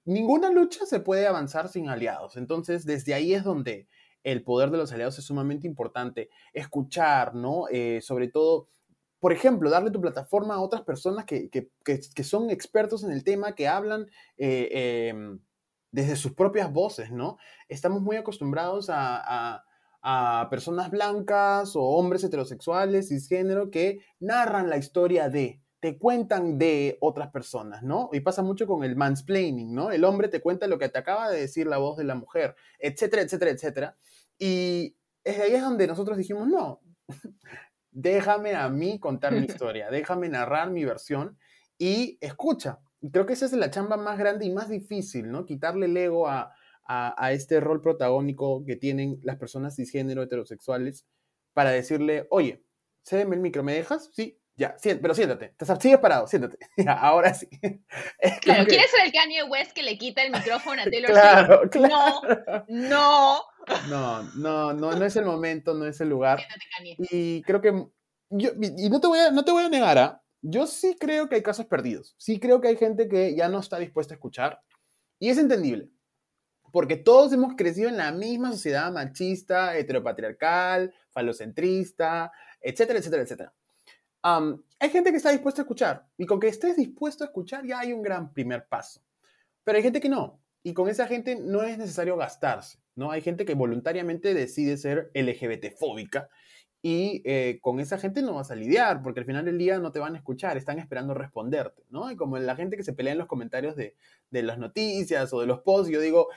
[0.06, 2.38] ninguna lucha se puede avanzar sin aliados.
[2.38, 3.88] Entonces, desde ahí es donde
[4.24, 6.30] el poder de los aliados es sumamente importante.
[6.54, 7.66] Escuchar, ¿no?
[7.72, 8.68] Eh, sobre todo,
[9.20, 11.50] por ejemplo, darle tu plataforma a otras personas que,
[12.24, 14.08] son expertos en el tema, que hablan
[14.38, 15.40] eh, em,
[15.92, 17.38] desde sus propias voces, ¿no?
[17.68, 19.64] Estamos muy acostumbrados a,
[20.02, 26.98] a personas blancas o hombres heterosexuales, cisgénero, que narran la historia de, te cuentan de
[27.02, 28.12] otras personas, ¿no?
[28.14, 29.92] Y pasa mucho con el mansplaining, ¿no?
[29.92, 32.56] El hombre te cuenta lo que te acaba de decir la voz de la mujer,
[32.78, 33.98] etcétera, etcétera, etcétera.
[34.38, 36.82] Y ahí es donde nosotros dijimos, no,
[37.92, 41.40] déjame a mí contar mi historia, déjame narrar mi versión
[41.80, 42.80] y escucha.
[43.02, 45.48] Y creo que esa es la chamba más grande y más difícil, ¿no?
[45.48, 46.54] Quitarle el ego a,
[47.32, 51.08] este rol protagónico que tienen las personas cisgénero heterosexuales
[51.54, 52.66] para decirle, oye,
[53.04, 54.10] cédeme el micro, ¿me dejas?
[54.14, 55.56] Sí, ya, pero siéntate.
[55.80, 56.60] Sigues parado, siéntate.
[56.88, 57.48] ahora sí.
[58.42, 62.66] claro, ¿quieres ser el Kanye West que le quita el micrófono a Taylor claro, Claro.
[62.68, 63.42] No, no.
[63.90, 66.40] No, no, no, no es el momento, no es el lugar.
[66.98, 67.86] Y creo que
[68.30, 70.22] yo, y no te voy a, no te voy a negar, ¿ah?
[70.42, 72.16] yo sí creo que hay casos perdidos.
[72.18, 74.62] Sí creo que hay gente que ya no está dispuesta a escuchar.
[75.20, 75.90] Y es entendible.
[76.72, 83.54] Porque todos hemos crecido en la misma sociedad machista, heteropatriarcal, falocentrista, etcétera, etcétera, etcétera.
[84.24, 86.08] Hay gente que está dispuesta a escuchar.
[86.18, 89.02] Y con que estés dispuesto a escuchar ya hay un gran primer paso.
[89.64, 90.42] Pero hay gente que no.
[90.64, 92.80] Y con esa gente no es necesario gastarse.
[92.96, 93.12] ¿no?
[93.12, 96.30] Hay gente que voluntariamente decide ser LGBT-fóbica
[96.84, 99.92] y eh, con esa gente no vas a lidiar, porque al final del día no
[99.92, 102.10] te van a escuchar, están esperando responderte, ¿no?
[102.10, 103.96] Y como la gente que se pelea en los comentarios de,
[104.32, 106.30] las noticias o de los posts, yo digo,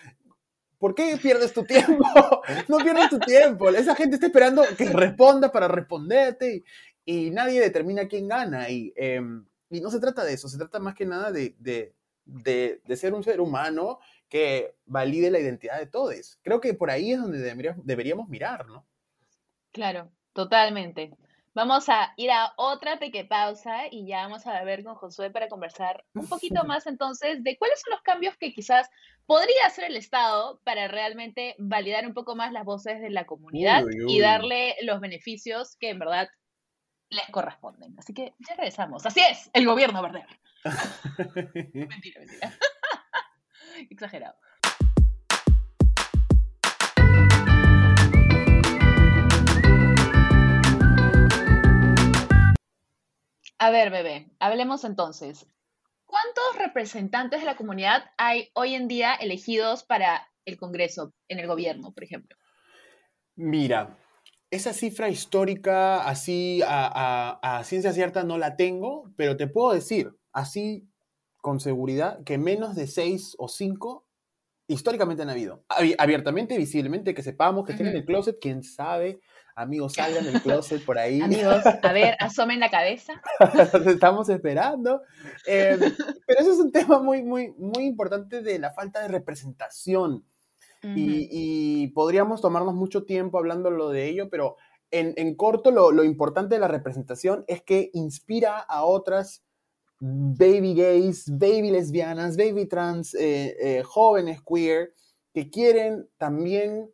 [0.78, 2.04] ¿por qué pierdes tu tiempo?
[2.68, 6.62] no pierdas tu tiempo, esa gente está esperando que responda para responderte
[7.04, 10.78] y, nadie determina quién gana y, em, y, no se trata de eso, se trata
[10.78, 15.86] más que nada de, de, de ser un ser humano que valide la identidad de
[15.86, 16.40] todos.
[16.42, 18.84] Creo que por ahí es donde deberíamos, mirar, ¿no?
[19.70, 21.12] Claro, totalmente.
[21.54, 25.48] Vamos a ir a otra pequeña pausa y ya vamos a ver con Josué para
[25.48, 28.90] conversar un poquito más entonces de cuáles son los cambios que quizás
[29.24, 33.84] podría hacer el Estado para realmente validar un poco más las voces de la comunidad
[34.08, 36.28] y darle los beneficios que en verdad
[37.14, 37.94] les corresponden.
[37.98, 39.06] Así que ya regresamos.
[39.06, 40.26] Así es, el gobierno verde.
[41.72, 42.52] mentira, mentira.
[43.90, 44.36] Exagerado.
[53.58, 55.46] A ver, bebé, hablemos entonces.
[56.04, 61.46] ¿Cuántos representantes de la comunidad hay hoy en día elegidos para el Congreso, en el
[61.46, 62.36] gobierno, por ejemplo?
[63.36, 63.96] Mira,
[64.54, 70.88] esa cifra histórica, así a, ciencia cierta, no la tengo, pero te puedo decir, así
[71.38, 74.06] con seguridad, que menos de seis o cinco
[74.66, 75.64] históricamente han habido.
[75.98, 79.20] Abiertamente, visiblemente, que sepamos que estén en el closet, quién sabe.
[79.56, 81.20] Amigos, salgan del closet por ahí.
[81.20, 83.20] Amigos, a ver, asomen la cabeza.
[83.86, 85.02] estamos esperando.
[85.46, 85.80] Em,
[86.26, 90.24] pero eso es un tema muy, muy, muy importante de la falta de representación
[90.94, 94.56] y, podríamos tomarnos mucho tiempo hablándolo de ello, pero
[94.90, 99.42] en, corto lo, importante de la representación es que inspira a otras
[99.98, 104.94] baby gays, baby lesbianas, baby trans, eh, eh, jóvenes queer,
[105.32, 106.90] que quieren también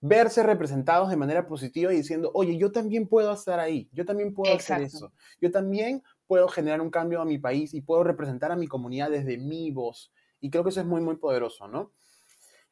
[0.00, 4.34] verse representados de manera positiva y diciendo, oye, yo también puedo estar ahí, yo también
[4.34, 8.50] puedo hacer eso, yo también puedo generar un cambio a mi país y puedo representar
[8.50, 10.12] a mi comunidad desde mi voz.
[10.40, 11.92] Y creo que eso es muy, muy poderoso, ¿no?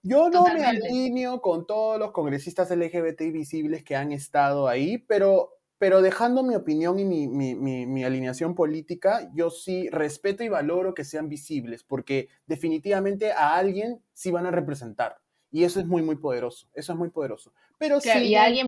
[0.03, 5.59] Yo no me alineo con todos los congresistas LGBT visibles que han estado ahí, pero,
[5.79, 11.05] pero dejando mi opinión y mi, mi, alineación política, yo sí respeto y valoro que
[11.05, 15.19] sean visibles, porque definitivamente a alguien sí van a representar.
[15.51, 16.69] Y eso es muy, muy poderoso.
[16.73, 17.53] Eso es muy poderoso.
[17.79, 18.11] Pero sí.
[18.19, 18.67] Y alguien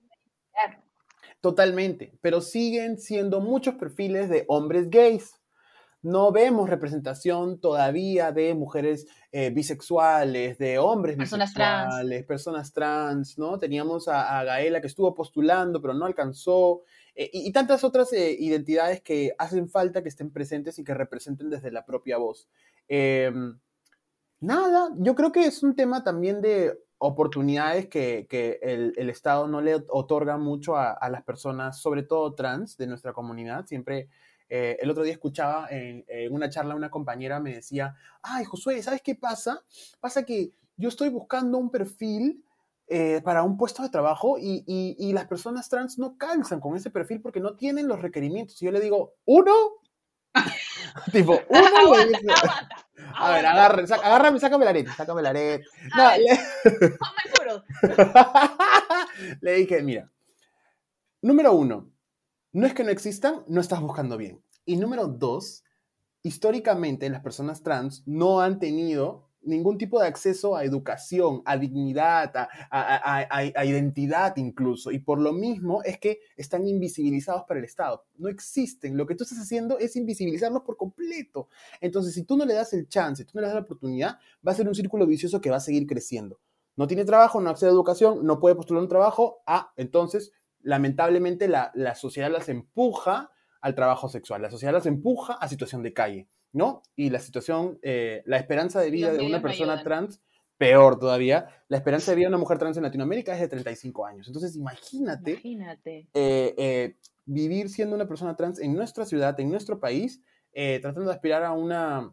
[1.41, 2.13] Totalmente.
[2.21, 5.42] Pero siguen siendo muchos perfiles de hombres gays
[6.03, 12.27] no vemos representación todavía de mujeres eh, bisexuales, de hombres personas bisexuales, trans.
[12.27, 13.59] personas trans, ¿no?
[13.59, 16.83] Teníamos a, Gaela que estuvo postulando, pero no alcanzó,
[17.15, 21.51] eh, y, tantas otras eh, identidades que hacen falta que estén presentes y que representen
[21.51, 22.49] desde la propia voz.
[22.89, 23.59] Em,
[24.41, 28.27] nada, yo creo que es un tema también de oportunidades que,
[28.63, 33.13] el, Estado no le otorga mucho a, a, las personas, sobre todo trans de nuestra
[33.13, 33.67] comunidad.
[33.67, 34.09] Siempre
[34.55, 39.01] eh, el otro día escuchaba en, una charla una compañera me decía, ay Josué, ¿sabes
[39.01, 39.65] qué pasa?
[39.99, 42.45] Pasa que yo estoy buscando un perfil
[42.87, 47.23] eh, para un puesto de trabajo y, las personas trans no calzan con ese perfil
[47.23, 48.61] porque no tienen los requerimientos.
[48.61, 49.55] Y yo le digo, ¿uno?
[51.13, 52.19] tipo, uno.
[53.15, 55.65] A ver, agárrame, agárrame, sácame la arete, sácame la arete.
[55.97, 56.41] No, le...
[59.41, 60.13] le dije, mira,
[61.23, 61.92] número uno,
[62.53, 64.43] no es que no existan, no estás buscando bien.
[64.65, 65.65] Y número dos,
[66.23, 72.33] históricamente las personas trans no han tenido ningún tipo de acceso a educación, a dignidad,
[72.71, 74.93] a, identidad incluso.
[74.93, 78.05] Y por lo mismo es que están invisibilizados para el Estado.
[78.17, 78.97] No existen.
[78.97, 81.49] Lo que tú estás haciendo es invisibilizarlos por completo.
[81.81, 84.53] Entonces, si tú no le das el chance, tú no le das la oportunidad, va
[84.53, 86.39] a ser un círculo vicioso que va a seguir creciendo.
[86.77, 89.43] No tiene trabajo, no accede a educación, no puede postular un trabajo.
[89.47, 90.33] Ah, entonces
[90.63, 95.93] lamentablemente la, sociedad las empuja al trabajo sexual, la sociedad las empuja a situación de
[95.93, 96.83] calle, ¿no?
[96.97, 100.21] Y la situación, eh, la esperanza de vida de una persona trans,
[100.59, 104.07] peor todavía, la esperanza de vida de una mujer trans en Latinoamérica es de 35
[104.07, 104.27] años.
[104.27, 106.09] Entonces, imagínate, imagínate.
[106.15, 110.23] Eh, eh, vivir siendo una persona trans en nuestra ciudad, en nuestro país,
[110.53, 112.13] tratando de aspirar a una,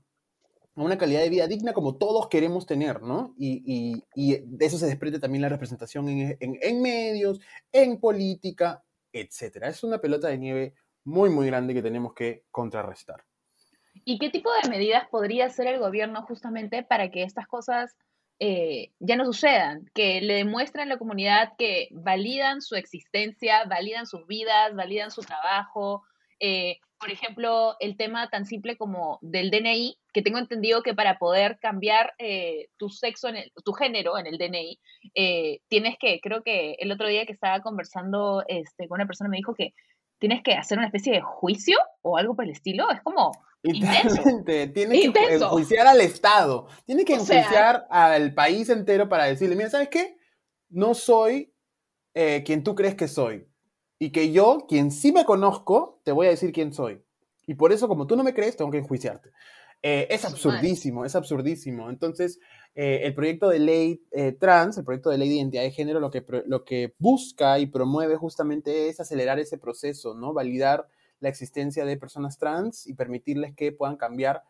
[0.76, 3.34] una calidad de vida digna como todos queremos tener, ¿no?
[3.38, 7.40] Y, de eso se desprende también la representación en, medios,
[7.72, 9.64] en política, etc.
[9.64, 13.24] Es una pelota de nieve muy, muy grande que tenemos que contrarrestar.
[14.06, 17.98] ¿Y qué tipo de medidas podría hacer el gobierno justamente para que estas cosas
[18.40, 19.90] eh, ya no sucedan?
[19.94, 25.22] Que le demuestren a la comunidad que validan su existencia, validan sus vidas, validan su
[25.22, 26.04] trabajo,
[26.40, 31.18] eh, por ejemplo, el tema tan simple como del DNI, que tengo entendido que para
[31.18, 34.80] poder cambiar eh, tu sexo, en el, tu género en el DNI,
[35.16, 39.30] eh, tienes que, creo que el otro día que estaba conversando este, con una persona
[39.30, 39.74] me dijo que
[40.20, 42.92] tienes que hacer una especie de juicio o algo por el estilo.
[42.92, 43.32] Es como
[43.64, 44.22] intenso.
[44.74, 46.68] Tienes que enjuiciar al Estado.
[46.86, 50.18] Tienes que enjuiciar al país entero para decirle, mira, ¿sabes qué?
[50.70, 51.54] No soy
[52.14, 53.49] quien tú crees que soy
[54.00, 57.02] y que yo, quien sí me conozco, te voy a decir quién soy.
[57.46, 59.32] Y por eso, como tú no me crees, tengo que enjuiciarte.
[59.82, 61.90] Eh, es absurdísimo, es absurdísimo.
[61.90, 62.40] Entonces,
[62.76, 66.00] eh, el proyecto de ley eh, trans, el proyecto de ley de identidad de género,
[66.00, 70.34] lo que, lo que busca y promueve justamente es acelerar ese proceso, ¿no?
[70.34, 70.88] Validar
[71.20, 74.44] la existencia de personas trans y permitirles que puedan cambiar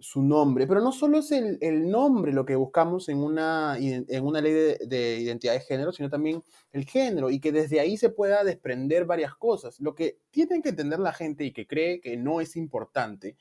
[0.00, 4.40] su nombre, pero no solo es el, nombre lo que buscamos en una, en una
[4.40, 6.42] ley de, identidad de género, sino también
[6.72, 9.80] el género y que desde ahí se pueda desprender varias cosas.
[9.80, 13.36] Lo que tienen que entender la gente y que cree que no es importante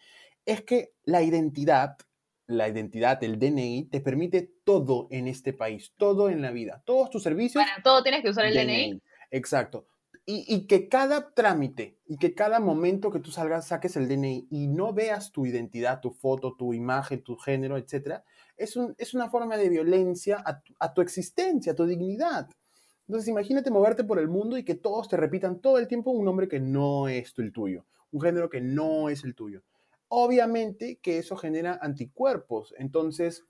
[0.45, 1.97] es que la identidad,
[2.47, 7.10] la identidad, el DNI, te permite todo en este país, todo en la vida, todos
[7.10, 7.64] tus servicios.
[7.64, 9.01] Para todo tienes que usar el DNI.
[9.32, 9.89] Exacto
[10.32, 14.68] y, que cada trámite y que cada momento que tú salgas, saques el DNI y
[14.68, 18.22] no veas tu identidad, tu foto, tu imagen, tu género, etc.,
[18.56, 22.48] es, un, es una forma de violencia a tu, a tu existencia, a tu dignidad.
[23.08, 26.26] Entonces imagínate moverte por el mundo y que todos te repitan todo el tiempo un
[26.26, 29.64] nombre que no es el tuyo, un género que no es el tuyo.
[30.10, 33.46] Obviamente que eso genera anticuerpos, entonces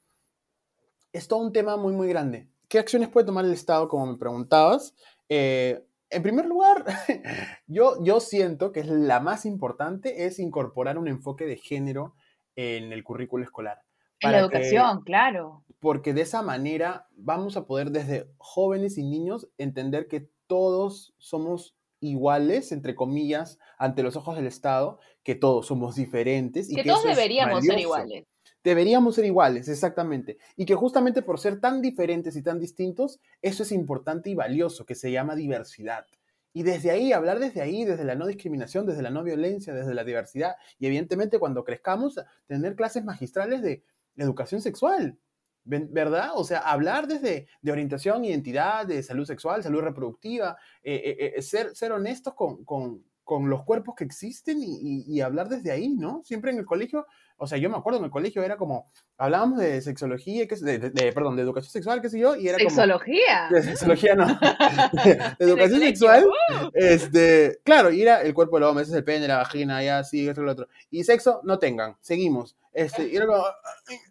[1.11, 2.47] es todo un tema muy, muy grande.
[2.69, 4.93] ¿Qué acciones puede tomar el Estado, como me preguntabas?
[5.27, 6.85] Eh, en primer lugar,
[7.67, 12.15] yo, yo siento que es la más importante es incorporar un enfoque de género
[12.55, 13.81] en el currículo escolar.
[14.21, 15.63] En la educación, claro.
[15.79, 21.77] Porque de esa manera vamos a poder desde jóvenes y niños entender que todos somos
[22.01, 26.69] iguales, entre comillas, ante los ojos del Estado, que todos somos diferentes.
[26.69, 28.25] Y que, todos deberíamos ser iguales.
[28.63, 30.37] Deberíamos ser iguales, exactamente.
[30.55, 34.85] Y que justamente por ser tan diferentes y tan distintos, eso es importante y valioso,
[34.85, 36.05] que se llama diversidad.
[36.51, 39.93] Y desde ahí, hablar desde ahí, desde la no discriminación, desde la no violencia, desde
[39.93, 40.55] la diversidad.
[40.79, 43.83] Y evidentemente cuando crezcamos, tener clases magistrales de
[44.17, 45.17] educación sexual,
[45.63, 46.31] ¿verdad?
[46.35, 51.41] O sea, hablar desde de orientación, identidad, de salud sexual, salud reproductiva, eh, eh, eh,
[51.41, 55.89] ser, ser honestos con, con, con, los cuerpos que existen y, y, hablar desde ahí,
[55.89, 56.23] ¿no?
[56.23, 57.05] Siempre en el colegio
[57.39, 61.37] o sea, yo me acuerdo en el colegio era como, hablábamos de sexología, de, perdón,
[61.37, 63.47] de educación sexual, qué sé yo, y era ¿Sexología?
[63.51, 64.27] De sexología no.
[65.03, 66.25] de, educación sexual.
[66.73, 70.03] Este, claro, y era el cuerpo del hombre, ese es el pene, la vagina, ya,
[70.03, 70.67] sí, esto y lo otro.
[70.91, 72.57] Y sexo, no tengan, seguimos.
[72.73, 73.43] Este, y era como,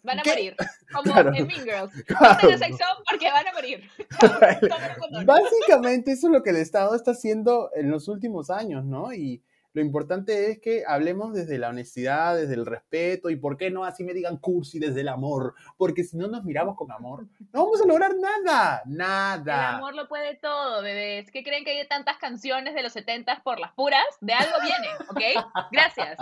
[0.03, 0.57] van a morir,
[0.93, 1.93] como en Mean Girls.
[2.09, 3.89] No tengan sexo porque van a morir.
[5.27, 9.13] Básicamente eso es lo que el Estado está haciendo en los últimos años, ¿no?
[9.13, 9.43] Y
[9.75, 13.85] lo importante es que hablemos desde la honestidad, desde el respeto y, ¿por qué no?
[13.85, 15.55] Así me digan cursi desde el amor.
[15.77, 19.71] Porque si no nos miramos con amor, no vamos a lograr nada, nada.
[19.71, 21.31] El amor lo puede todo, bebés.
[21.31, 24.07] ¿Qué creen que hay tantas canciones de los 70 por las puras?
[24.21, 25.21] De algo viene, ¿ok?
[25.71, 26.17] Gracias.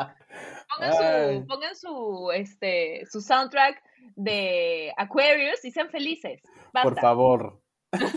[0.77, 3.81] Pongan su, pongan su, este, su soundtrack
[4.17, 6.43] de Aquarius y sean felices.
[6.83, 7.63] Por favor.
[7.93, 8.11] Ay,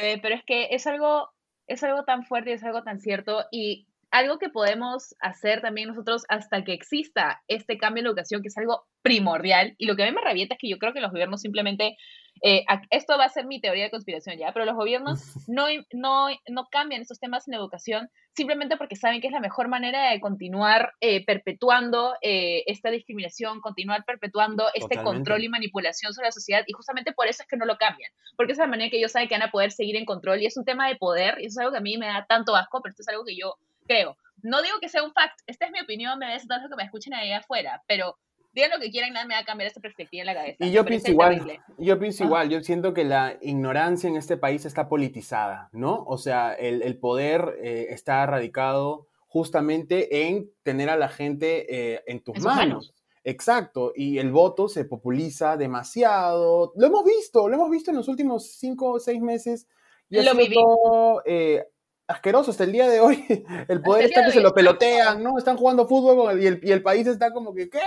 [0.00, 1.30] bebé, pero es que es algo
[1.66, 5.88] es algo tan fuerte y es algo tan cierto y algo que podemos hacer también
[5.88, 9.74] nosotros hasta que exista este cambio en la educación, que es algo primordial.
[9.76, 11.96] Y lo que a mí me revienta es que yo creo que los gobiernos simplemente,
[12.42, 16.28] eh, esto va a ser mi teoría de conspiración ya, pero los gobiernos no, no,
[16.48, 20.20] no cambian estos temas en educación simplemente porque saben que es la mejor manera de
[20.20, 26.64] continuar eh, perpetuando eh, esta discriminación, continuar perpetuando este control y manipulación sobre la sociedad.
[26.66, 29.12] Y justamente por eso es que no lo cambian, porque es la manera que ellos
[29.12, 30.42] saben que van a poder seguir en control.
[30.42, 32.26] Y es un tema de poder, y eso es algo que a mí me da
[32.26, 33.54] tanto asco, pero esto es algo que yo
[33.86, 34.16] creo.
[34.42, 36.82] No digo que sea un fact, esta es mi opinión, me ves tanto que me
[36.82, 38.18] escuchen ahí afuera, pero
[38.54, 40.64] digan lo que quieran, nada me va a cambiar esta perspectiva en la cabeza.
[40.64, 42.26] Y yo pienso igual, yo pienso ah.
[42.26, 46.04] igual, yo siento que la ignorancia en este país está politizada, ¿no?
[46.06, 52.02] O sea, el, el poder eh, está radicado justamente en tener a la gente eh,
[52.06, 52.94] en tus manos.
[53.24, 56.72] Exacto, y el voto se populiza demasiado.
[56.76, 59.66] Lo hemos visto, lo hemos visto en los últimos cinco o seis meses.
[60.10, 61.66] Y lo visto, eh,
[62.06, 63.24] asqueroso hasta el día de hoy.
[63.68, 65.38] El poder está que se lo pelotean, ¿no?
[65.38, 67.82] Están jugando fútbol y el, y el país está como que, ¿qué?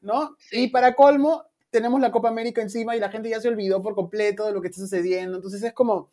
[0.00, 0.36] ¿No?
[0.50, 3.94] Y para colmo, tenemos la Copa América encima y la gente ya se olvidó por
[3.94, 5.36] completo de lo que está sucediendo.
[5.36, 6.10] Entonces es como,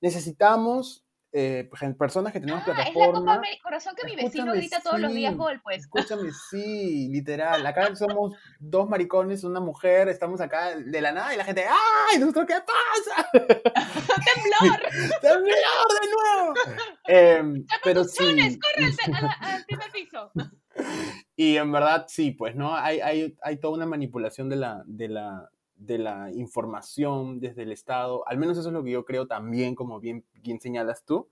[0.00, 1.68] necesitamos eh,
[1.98, 3.34] personas que tenemos ah, plataforma.
[3.34, 5.78] Es la Corazón que mi vecino grita todos los días gol, pues.
[5.78, 7.66] Escúchame, sí, literal.
[7.66, 12.18] Acá somos dos maricones, una mujer, estamos acá de la nada y la gente, ¡ay!
[12.18, 13.30] ¿Nosotros qué pasa?
[13.32, 14.80] ¡Temblor!
[15.20, 16.54] ¡Temblor de nuevo!
[17.08, 18.58] eh, pero sí.
[19.40, 20.32] al primer piso!
[21.34, 22.74] Y en verdad, sí, pues, ¿no?
[22.74, 27.72] Hay, hay, hay toda una manipulación de la, de la, de la información desde el
[27.72, 31.28] Estado, al menos eso es lo que yo creo también, como bien, bien señalas tú.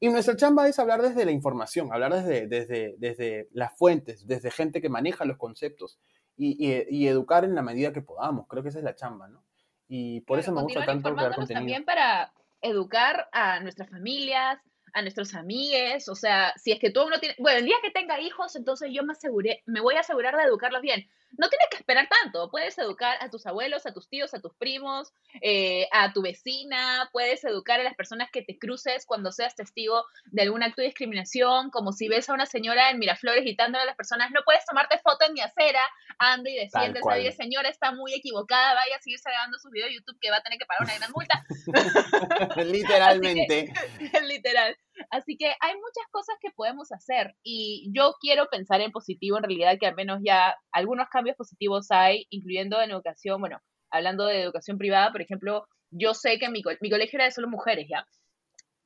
[0.00, 4.50] Y nuestra chamba es hablar desde la información, hablar desde, desde, desde las fuentes, desde
[4.50, 5.98] gente que maneja los conceptos
[6.36, 8.46] y, y, educar en la medida que podamos.
[8.46, 9.42] Creo que esa es la chamba, ¿no?
[9.88, 11.58] Y por eso me gusta tanto crear contenido.
[11.58, 14.60] también para educar a nuestras familias,
[14.92, 17.90] a nuestros amigues, o sea, si es que tú no tienes, bueno, el día que
[17.90, 21.68] tenga hijos, entonces yo me aseguré, me voy a asegurar de educarlos bien no tienes
[21.70, 22.50] que esperar tanto.
[22.50, 25.12] Puedes educar a tus abuelos, a tus tíos, a tus primos,
[25.42, 30.04] eh, a tu vecina, puedes educar a las personas que te cruces cuando seas testigo
[30.26, 33.86] de algún acto de discriminación, como si ves a una señora en Miraflores gritándole a
[33.86, 35.82] las personas, no puedes tomarte foto en mi acera,
[36.18, 39.96] anda y defiende esa señora está muy equivocada, vaya a seguir grabando sus videos de
[39.96, 41.44] YouTube que va a tener que pagar una gran multa.
[42.64, 43.72] Literalmente.
[44.26, 44.76] literal.
[45.10, 49.44] Así que hay muchas cosas que podemos hacer y yo quiero pensar en positivo en
[49.44, 53.58] realidad que al menos ya algunos cambios positivos hay, incluyendo en educación, bueno,
[53.90, 57.48] hablando de educación privada, por ejemplo, yo sé que mi, mi colegio era de solo
[57.48, 58.04] mujeres, ¿ya?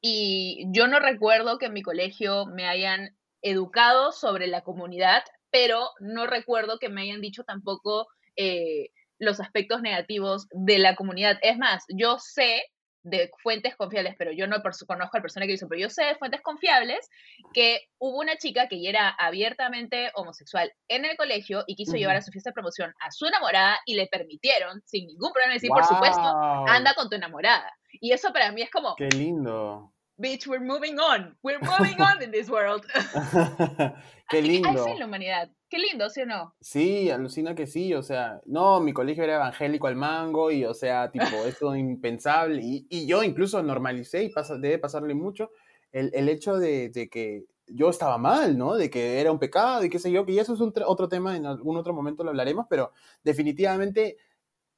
[0.03, 5.89] y yo no recuerdo que en mi colegio me hayan educado sobre la comunidad, pero
[6.01, 8.89] no recuerdo que me hayan dicho tampoco eh,
[9.19, 11.39] los aspectos negativos de la comunidad.
[11.43, 12.65] Es más, yo sé
[13.03, 16.15] de fuentes confiables, pero yo no conozco al persona que hizo, pero yo sé de
[16.15, 17.09] fuentes confiables
[17.53, 22.17] que hubo una chica que ya era abiertamente homosexual en el colegio y quiso llevar
[22.17, 25.71] a su fiesta de promoción a su enamorada y le permitieron, sin ningún problema, decir,
[25.71, 27.73] por supuesto, anda con tu enamorada.
[28.01, 28.95] Y eso para mí es como...
[28.97, 29.93] Qué lindo.
[30.23, 31.35] Bitch, we're moving on.
[31.43, 32.87] We're moving on in this world.
[34.31, 34.69] Qué lindo.
[34.69, 35.51] Así la humanidad.
[35.69, 36.55] Qué lindo, ¿sí o no?
[36.61, 40.75] Sí, alucina que sí, o sea, no, mi colegio era evangélico al mango y, o
[40.75, 42.63] sea, tipo, eso impensable.
[42.63, 45.51] Y, y, yo incluso normalicé y pasa, debe pasarle mucho
[45.91, 48.75] el, el hecho de, de, que yo estaba mal, ¿no?
[48.75, 51.37] De que era un pecado y qué sé yo, que eso es un otro tema,
[51.37, 52.93] en algún otro momento lo hablaremos, pero
[53.25, 54.19] definitivamente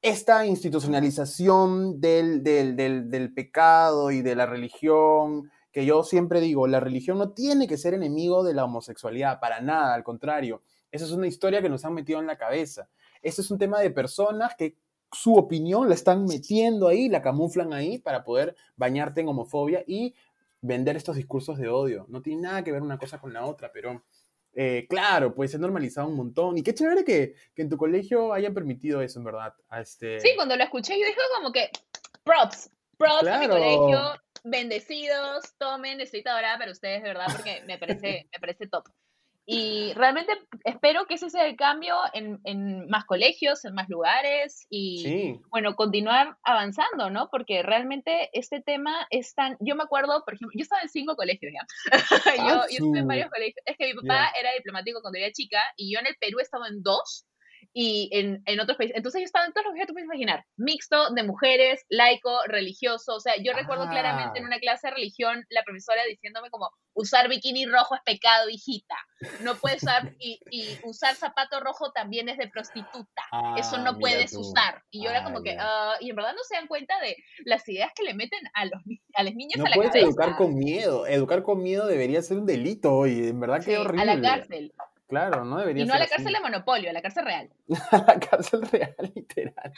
[0.07, 6.67] esta institucionalización del, del, del, del pecado y de la religión, que yo siempre digo,
[6.67, 10.61] la religión no tiene que ser enemigo de la homosexualidad, para nada, al contrario
[10.95, 12.87] esa es una historia que nos han metido en la cabeza.
[13.21, 14.77] Ese es un tema de personas que
[15.11, 20.15] su opinión la están metiendo ahí, la camuflan ahí para poder bañarte en homofobia y
[20.61, 22.05] vender estos discursos de odio.
[22.07, 24.03] No tiene nada que ver una cosa con la otra, pero
[24.55, 26.57] eh, claro, pues se ha normalizado un montón.
[26.57, 29.53] Y qué chévere que, que, en tu colegio hayan permitido eso, en verdad.
[29.69, 30.19] A este...
[30.19, 31.69] Sí, cuando lo escuché yo dije como que
[32.23, 37.77] props, props a mi colegio, bendecidos, tomen, estoy adorada para ustedes, de verdad, porque me
[37.77, 38.85] parece, me parece top.
[39.47, 40.33] Y realmente
[40.63, 45.75] espero que ese sea el cambio en, en más colegios, en más lugares y, bueno,
[45.75, 47.29] continuar avanzando, ¿no?
[47.29, 49.55] Porque realmente este tema es tan...
[49.59, 51.91] Yo me acuerdo, por ejemplo, yo estaba en cinco colegios ya.
[52.37, 53.61] yo, yo, estuve en varios colegios.
[53.65, 56.43] Es que mi papá era diplomático cuando era chica y yo en el Perú he
[56.43, 57.27] estado en dos
[57.77, 58.95] y en, en, otros países.
[58.95, 63.15] Entonces yo estaba en todos los que tú puedes imaginar, mixto de mujeres, laico, religioso,
[63.15, 64.47] o sea, yo recuerdo claramente en ah.
[64.47, 68.95] una clase de religión la profesora diciéndome como, usar bikini rojo es pecado, hijita,
[69.41, 73.23] no puedes usar, y, y usar zapato rojo también es de prostituta,
[73.57, 74.81] eso no ah, puedes usar.
[74.89, 77.67] Y yo era como que, uh, y en verdad no se dan cuenta de las
[77.67, 78.81] ideas que le meten a los,
[79.15, 82.37] a los niños no a la puedes educar con miedo, educar con miedo debería ser
[82.37, 84.01] un delito, y en verdad que horrible.
[84.09, 84.73] A la cárcel.
[85.07, 85.85] Claro, no debería ser.
[85.85, 87.49] Y no a la cárcel de monopolio, a la cárcel real.
[87.91, 89.73] a la cárcel real, literal.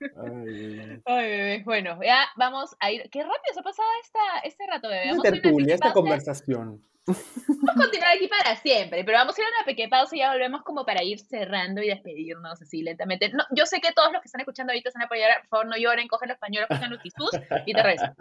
[0.00, 1.62] Ay, Ay, bebé.
[1.64, 3.08] Bueno, ya vamos a ir.
[3.10, 5.08] Qué rápido se ha pasado esta, este rato, bebé.
[5.08, 6.80] Vamos esta tertulia, esta conversación.
[7.06, 10.20] Vamos a continuar aquí para siempre, pero vamos a ir a una pequeña pausa y
[10.20, 13.28] ya volvemos como para ir cerrando y despedirnos así lentamente.
[13.30, 15.48] No, yo sé que todos los que están escuchando ahorita se van a apoyar, por
[15.48, 17.30] favor no lloren, cogen los pañuelos, cogen los tisús
[17.66, 18.14] y te rezan.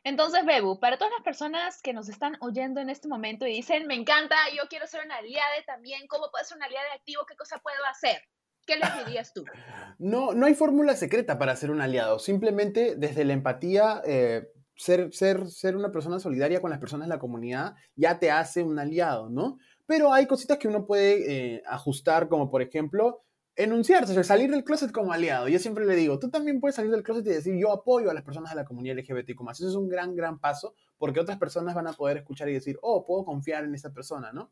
[0.07, 3.89] Entonces, Bebu, para todas las personas que nos están oyendo en este momento y dicen,
[3.89, 7.25] me encanta, yo quiero ser una aliada también, ¿cómo puedo ser una aliada activo?
[7.27, 8.23] ¿Qué cosa puedo hacer?
[8.65, 9.45] ¿Qué les dirías tú?
[9.99, 12.21] No, no hay fórmula secreta para ser un aliado.
[12.21, 14.47] Simplemente desde la empatía, eh,
[14.77, 18.63] ser, ser, ser una persona solidaria con las personas de la comunidad ya te hace
[18.63, 19.59] un aliado, ¿no?
[19.87, 23.25] Pero hay cositas que uno puede eh, ajustar, como por ejemplo,
[23.57, 25.49] enunciarse, salir del closet como aliado.
[25.49, 28.15] Yo siempre le digo, tú también puedes salir del closet y decir, yo apoyo a
[28.15, 29.51] las personas de la comunidad LGBTQ+.
[29.51, 32.79] Eso es un gran, gran paso porque otras personas van a poder escuchar y decir,
[32.83, 34.51] oh, puedo confiar en esa persona, ¿no?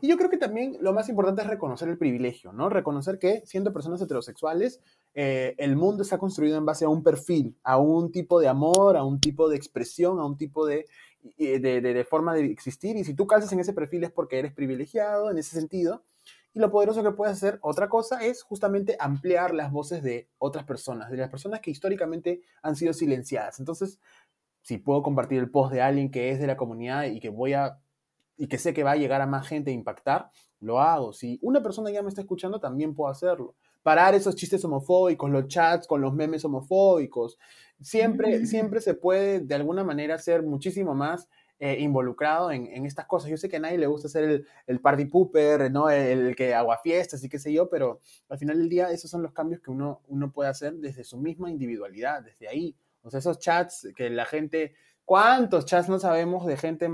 [0.00, 2.68] Y yo creo que también lo más importante es reconocer el privilegio, ¿no?
[2.68, 4.80] Reconocer que siendo personas heterosexuales,
[5.14, 8.96] eh, el mundo está construido en base a un perfil, a un tipo de amor,
[8.96, 10.86] a un tipo de expresión, a un tipo de,
[11.38, 12.96] de, de, de forma de existir.
[12.96, 16.04] Y si tú calzas en ese perfil es porque eres privilegiado en ese sentido.
[16.56, 20.64] Y lo poderoso que puedes hacer, otra cosa, es justamente ampliar las voces de otras
[20.64, 23.58] personas, de las personas que históricamente han sido silenciadas.
[23.58, 24.00] Entonces,
[24.62, 27.52] si puedo compartir el post de alguien que es de la comunidad y que voy
[27.52, 27.78] a
[28.38, 30.30] y que sé que va a llegar a más gente e impactar,
[30.60, 31.12] lo hago.
[31.12, 33.54] Si una persona ya me está escuchando, también puedo hacerlo.
[33.82, 37.38] Parar esos chistes homofóbicos, los chats con los memes homofóbicos.
[37.82, 41.28] Siempre, siempre se puede de alguna manera ser muchísimo más
[41.58, 43.30] eh, involucrado en, en, estas cosas.
[43.30, 45.88] Yo sé que a nadie le gusta ser el, el party pooper, ¿no?
[45.88, 49.22] El, que agua fiestas y qué sé yo, pero al final del día esos son
[49.22, 52.76] los cambios que uno, uno puede hacer desde su misma individualidad, desde ahí.
[53.02, 54.74] O sea, esos chats que la gente,
[55.06, 56.90] ¿cuántos chats no sabemos de gente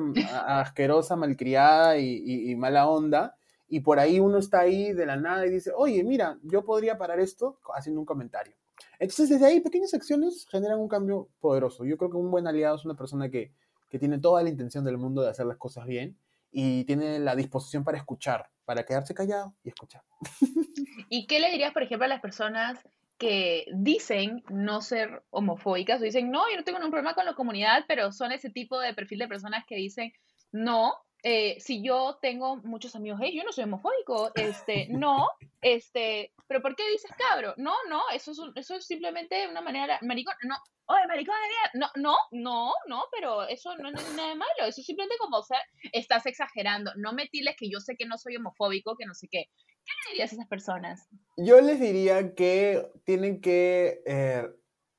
[0.47, 3.37] asquerosa, malcriada y, y, mala onda?
[3.69, 6.99] Y por ahí uno está ahí de la nada y dice, oye, mira, yo podría
[6.99, 8.55] parar esto haciendo un comentario.
[9.01, 11.85] Entonces, desde ahí, pequeñas acciones generan un cambio poderoso.
[11.85, 13.53] Yo creo que un buen aliado es una persona que,
[13.93, 16.17] que tiene toda la intención del mundo de hacer las cosas bien
[16.51, 20.03] y tiene la disposición para escuchar, para quedarse callado y escuchar.
[21.11, 22.79] ¿Y qué le dirías, por ejemplo, a las personas
[23.19, 27.35] que dicen no ser homofóbicas o dicen, no, yo no tengo ningún problema con la
[27.35, 30.11] comunidad, pero son ese tipo de perfil de personas que dicen,
[30.53, 35.29] no, eh, si yo tengo muchos amigos, hey, yo no soy homofóbico, este, no,
[35.63, 37.55] este, pero ¿por qué dices cabro?
[37.57, 40.57] No, no, eso es, eso es simplemente una manera, maricón, no,
[40.87, 41.35] oye, maricón
[41.75, 45.45] no, no, no, no, pero eso no es nada malo, eso es simplemente como, o
[45.45, 45.59] sea,
[45.93, 49.29] estás exagerando, no me tiles que yo sé que no soy homofóbico, que no sé
[49.31, 49.45] qué.
[49.85, 51.09] ¿Qué le dirías a esas personas?
[51.37, 54.49] Yo les diría que tienen que eh,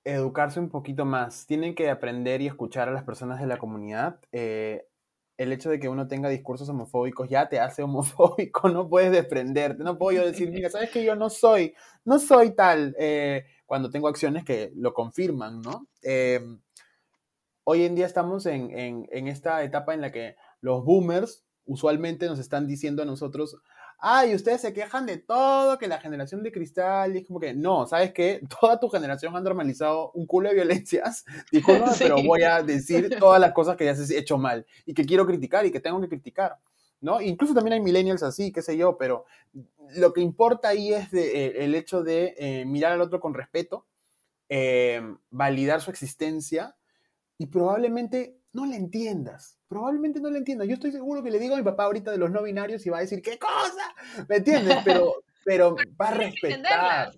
[0.03, 4.19] educarse un poquito más, tienen que aprender y escuchar a las personas de la comunidad.
[4.31, 4.85] Eh,
[5.43, 9.83] el hecho de que uno tenga discursos homofóbicos ya te hace homofóbico, no puedes desprenderte,
[9.83, 11.73] no puedo yo decir, mira, sabes que yo no soy,
[12.05, 15.87] no soy tal, eh, cuando tengo acciones que lo confirman, ¿no?
[16.01, 16.59] Em,
[17.63, 18.71] hoy en día estamos en,
[19.09, 23.57] en, esta etapa en la que los boomers usualmente nos están diciendo a nosotros,
[24.05, 27.53] ay, ustedes se quejan de todo, que la generación de cristal, y es como que,
[27.53, 28.41] no, ¿sabes qué?
[28.59, 33.39] Toda tu generación ha normalizado un culo de violencias, disculpa, pero voy a decir todas
[33.39, 36.09] las cosas que ya has hecho mal y que quiero criticar y que tengo que
[36.09, 36.57] criticar,
[36.99, 37.21] ¿no?
[37.21, 39.23] Incluso también hay millennials así, qué sé yo, pero
[39.95, 43.85] lo que importa ahí es eh, el hecho de eh, mirar al otro con respeto,
[44.49, 46.75] eh, validar su existencia
[47.37, 49.59] y probablemente no le entiendas.
[49.67, 50.67] Probablemente no le entiendas.
[50.67, 52.89] Yo estoy seguro que le digo a mi papá ahorita de los no binarios y
[52.89, 53.95] va a decir, ¿qué cosa?
[54.29, 54.77] ¿Me entiendes?
[54.85, 57.11] Pero, pero va a respetar.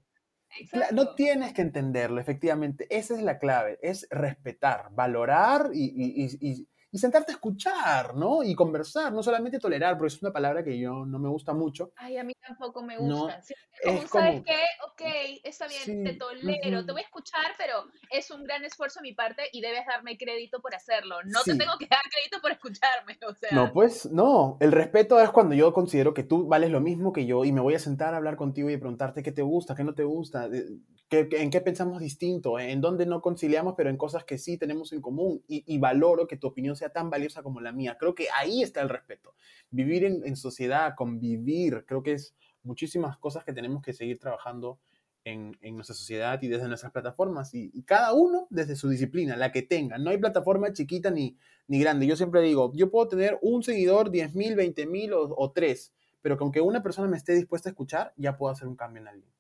[0.93, 2.88] No tienes que entenderlo, efectivamente.
[2.89, 6.67] Esa es la clave, es respetar, valorar y, y
[6.97, 8.43] sentarte a escuchar, ¿no?
[8.43, 11.91] Y conversar, no solamente tolerar, porque es una palabra que yo no me gusta mucho.
[11.95, 13.41] Ay, a mí tampoco me gusta.
[13.83, 14.59] como, ¿sabes qué?
[14.87, 15.01] Ok,
[15.43, 19.13] está bien, te tolero, te voy a escuchar, pero es un gran esfuerzo de mi
[19.13, 21.17] parte y debes darme crédito por hacerlo.
[21.25, 23.49] No te tengo que dar crédito por escucharme, o sea.
[23.51, 24.57] No, pues no.
[24.59, 27.61] El respeto es cuando yo considero que tú vales lo mismo que yo y me
[27.61, 30.49] voy a sentar a hablar contigo y preguntarte qué te gusta, qué no te gusta,
[31.10, 34.91] qué, en qué pensamos distinto, en dónde no conciliamos, pero en cosas que sí tenemos
[34.93, 37.97] en común y, valoro que tu opinión sea tan valiosa como la mía.
[37.99, 39.36] Creo que ahí está el respeto.
[39.70, 44.80] Vivir en, sociedad, convivir, creo que es muchísimas cosas que tenemos que seguir trabajando
[45.24, 47.53] en, nuestra sociedad y desde nuestras plataformas.
[47.53, 49.97] Y, cada uno desde su disciplina, la que tenga.
[49.97, 51.38] No hay plataforma chiquita ni,
[51.68, 52.08] ni grande.
[52.08, 55.93] Yo siempre digo, yo puedo tener un seguidor, 10 mil, 20 mil o, o tres,
[56.22, 59.01] pero con que una persona me esté dispuesta a escuchar, ya puedo hacer un cambio
[59.01, 59.34] en alguien.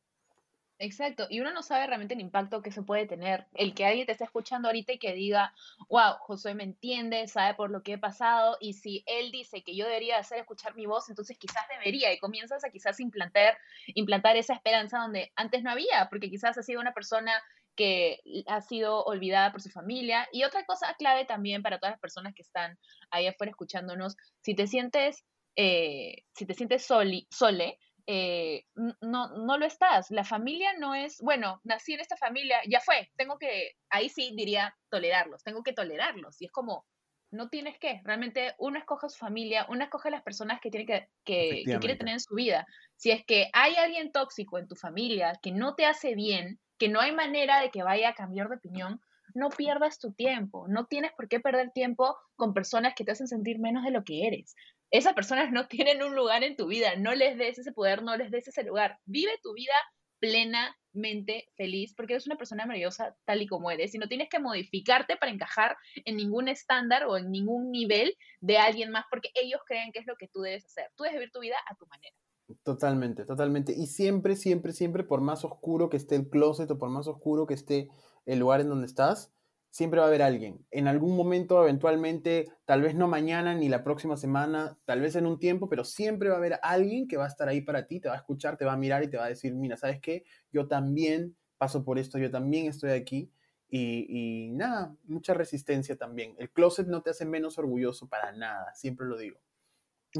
[0.77, 3.47] Exacto, y uno no sabe realmente el impacto que se puede tener.
[3.53, 5.53] El que alguien te esté escuchando ahorita y que diga,
[5.87, 9.75] wow, Josué me entiende, sabe por lo que he pasado, y si él dice que
[9.75, 13.57] yo debería hacer escuchar mi voz, entonces quizás debería, y comienzas a quizás implantar,
[13.87, 17.31] implantar esa esperanza donde antes no había, porque quizás ha sido una persona
[17.75, 20.27] que ha sido olvidada por su familia.
[20.31, 22.77] Y otra cosa clave también para todas las personas que están
[23.11, 25.23] ahí afuera escuchándonos, si te sientes,
[25.55, 28.65] eh, si te sientes soli, sole, eh,
[29.01, 30.11] no, no lo estás.
[30.11, 34.33] La familia no es, bueno, nací en esta familia, ya fue, tengo que, ahí sí
[34.35, 36.41] diría tolerarlos, tengo que tolerarlos.
[36.41, 36.85] Y es como,
[37.31, 41.07] no tienes que, realmente uno escoge su familia, uno escoge las personas que tiene que,
[41.23, 42.65] que, que quiere tener en su vida.
[42.95, 46.89] Si es que hay alguien tóxico en tu familia que no te hace bien, que
[46.89, 49.01] no hay manera de que vaya a cambiar de opinión,
[49.33, 53.27] no pierdas tu tiempo, no tienes por qué perder tiempo con personas que te hacen
[53.27, 54.55] sentir menos de lo que eres
[54.91, 58.15] esas personas no tienen un lugar en tu vida, no les des ese poder, no
[58.17, 58.99] les des ese lugar.
[59.05, 59.73] Vive tu vida
[60.19, 64.39] plenamente feliz porque eres una persona maravillosa tal y como eres y no tienes que
[64.39, 65.75] modificarte para encajar
[66.05, 70.07] en ningún estándar o en ningún nivel de alguien más porque ellos creen que es
[70.07, 70.89] lo que tú debes hacer.
[70.95, 72.15] Tú debes vivir tu vida a tu manera.
[72.63, 73.73] Totalmente, totalmente.
[73.75, 77.47] Y siempre, siempre, siempre, por más oscuro que esté el closet o por más oscuro
[77.47, 77.89] que esté
[78.25, 79.34] el lugar en donde estás,
[79.75, 80.65] siempre va a haber alguien.
[80.71, 85.25] En algún momento, eventualmente, tal vez no mañana ni la próxima semana, tal vez en
[85.25, 87.99] un tiempo, pero siempre va a haber alguien que va a estar ahí para ti,
[87.99, 89.99] te va a escuchar, te va a mirar y te va a decir, mira, ¿sabes
[89.99, 90.23] qué?
[90.49, 93.33] Yo también paso por esto, yo también estoy aquí.
[93.67, 94.05] Y,
[94.47, 96.35] y nada, mucha resistencia también.
[96.39, 99.41] El closet no te hace menos orgulloso para nada, siempre lo digo.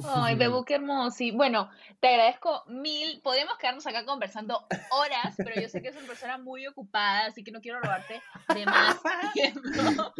[0.03, 1.23] Ay, Bebu, qué hermoso.
[1.23, 1.69] Y bueno,
[1.99, 3.21] te agradezco mil.
[3.21, 7.43] Podemos quedarnos acá conversando horas, pero yo sé que es una persona muy ocupada, así
[7.43, 8.21] que no quiero robarte
[8.53, 8.97] de más
[9.33, 10.13] tiempo.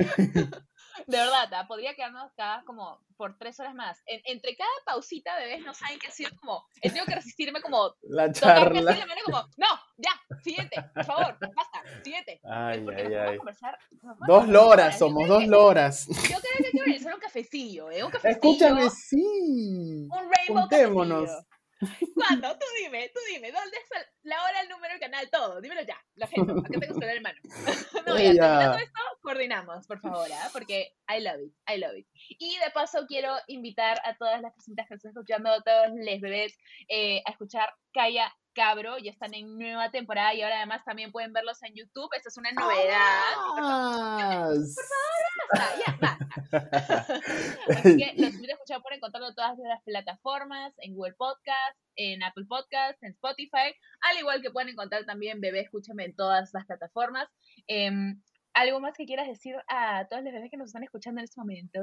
[1.08, 1.68] De verdad, ¿ah?
[1.68, 4.02] podría quedarnos acá como por tres horas más.
[4.06, 7.96] entre cada pausita, bebés no saben qué decir, como, he tenido que resistirme como...
[8.04, 8.91] La charla.
[8.91, 9.68] Así, como, no,
[9.98, 12.39] ya, siguiente, por favor, basta, siguiente.
[12.43, 13.39] Ay, ay, ay.
[14.28, 16.08] Dos loras somos, dos loras.
[16.08, 18.04] Yo creo que hay que organizar un cafecillo, ¿eh?
[18.04, 18.36] Un cafecillo.
[18.36, 20.08] Escúchame, sí.
[20.12, 21.30] Un rainbow Contémonos.
[22.16, 22.58] ¿Cuándo?
[22.58, 25.62] Tú dime, tú dime, ¿dónde está la hora, el número, el canal, todo?
[25.62, 27.40] Dímelo ya, la gente, acá tengo que ver mano.
[28.08, 30.50] no, ya, todo esto, coordinamos, por favor, ¿eh?
[30.54, 32.08] porque I love it, I love it.
[32.39, 36.22] Y de paso quiero invitar a todas las personas que están escuchando, a todos los
[36.22, 41.12] bebés, eh, a escuchar Calla Cabro, ya están en nueva temporada y ahora además también
[41.12, 42.10] pueden verlos en YouTube.
[42.16, 43.34] Esta es una novedad.
[43.60, 44.49] ¡Ah!
[44.49, 46.26] Por favor, basta, ya, basta.
[47.80, 51.78] Así que los invito a escuchar, pueden encontrarlo en todas las plataformas, en Google Podcast,
[51.97, 56.51] en Apple Podcast, en Spotify, al igual que pueden encontrar también Bebé Escúchame en todas
[56.53, 57.28] las plataformas.
[57.68, 58.22] Em,
[58.56, 61.39] ¿Algo más que quieras decir a todos los bebés que nos están escuchando en este
[61.39, 61.80] momento?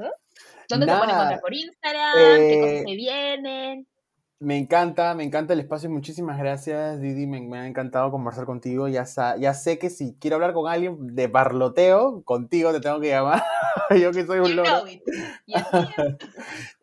[0.69, 1.13] ¿Dónde se pueden Nada.
[1.13, 1.41] encontrar?
[1.41, 2.13] ¿Por Instagram?
[2.15, 3.87] ¿Qué Eh, cosas se vienen?
[4.39, 5.89] Me encanta, me encanta el espacio.
[5.89, 7.27] Muchísimas gracias, Didi.
[7.27, 8.89] Me, me ha encantado conversar contigo.
[8.89, 12.99] Ya, sa- ya sé que si quiero hablar con alguien de parloteo, contigo te tengo
[12.99, 13.41] que llamar.
[14.03, 14.83] Yo que soy un You loro.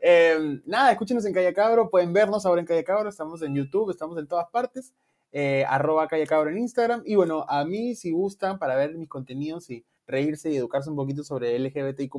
[0.01, 1.91] Eh, nada, escúchenos en Calle Cabro.
[1.91, 3.09] Pueden vernos ahora en Calle Cabro.
[3.11, 4.95] Estamos en YouTube, estamos en todas partes.
[5.33, 7.03] Eh, arroba Calle Cabro en Instagram.
[7.05, 10.97] Y bueno, a mí, si gustan, para ver mis contenidos y reírse y educarse un
[10.97, 12.15] poquito sobre LGBTIQ,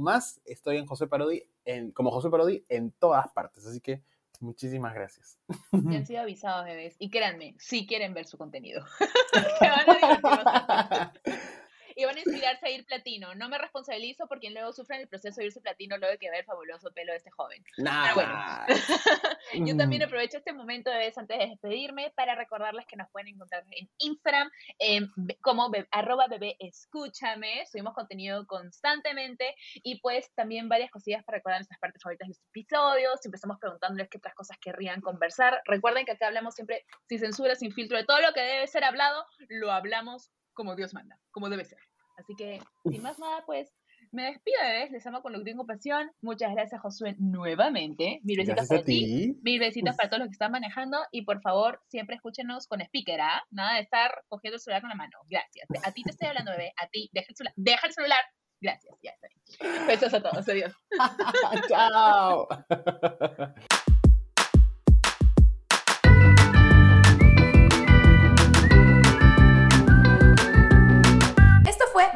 [0.46, 3.66] estoy en José Parodi, en, como José Parodi en todas partes.
[3.66, 4.02] Así que
[4.40, 5.38] muchísimas gracias.
[5.72, 6.96] Ya han sido avisados, bebés.
[7.00, 8.86] Y créanme, si quieren ver su contenido.
[11.96, 13.34] Y van a inspirarse a ir platino.
[13.36, 16.18] No me responsabilizo por quien luego sufre en el proceso de irse platino luego de
[16.18, 17.64] que ve el fabuloso pelo de este joven.
[17.78, 18.66] Nada.
[19.54, 20.06] Yo también Mm.
[20.06, 24.50] aprovecho este momento bebés, antes de despedirme para recordarles que nos pueden encontrar en Instagram
[24.80, 25.08] em,
[25.42, 27.66] como be- arroba bebé escúchame.
[27.72, 32.42] Subimos contenido constantemente y pues también varias cosillas para recordar nuestras partes favoritas de los
[32.50, 33.20] episodios.
[33.22, 35.62] Siempre estamos preguntándoles qué otras cosas querrían conversar.
[35.66, 38.84] Recuerden que acá hablamos siempre sin censura, sin filtro de todo lo que debe ser
[38.84, 41.80] hablado, lo hablamos como Dios manda, como debe ser.
[42.18, 43.74] Así que, sin más nada, pues
[44.12, 44.92] me despido, bebés.
[44.92, 46.12] Les amo con lo que tengo pasión.
[46.22, 48.20] Muchas gracias, Josué, nuevamente.
[48.24, 49.38] Mil besitos para ti.
[49.42, 53.22] Mil besitos para todos los que están manejando y por favor siempre escúchenos con speaker,
[53.22, 53.44] ¿ah?
[53.52, 55.18] Nada de estar cogiendo el celular con la mano.
[55.30, 55.68] Gracias.
[55.86, 56.74] A ti te estoy hablando, bebé.
[56.78, 57.54] A ti, deja el celular.
[57.56, 58.24] Deja el celular.
[58.60, 59.86] Gracias, ya está.
[59.88, 60.48] Besos a todos.
[60.48, 60.74] Adiós.
[61.70, 62.48] Chao.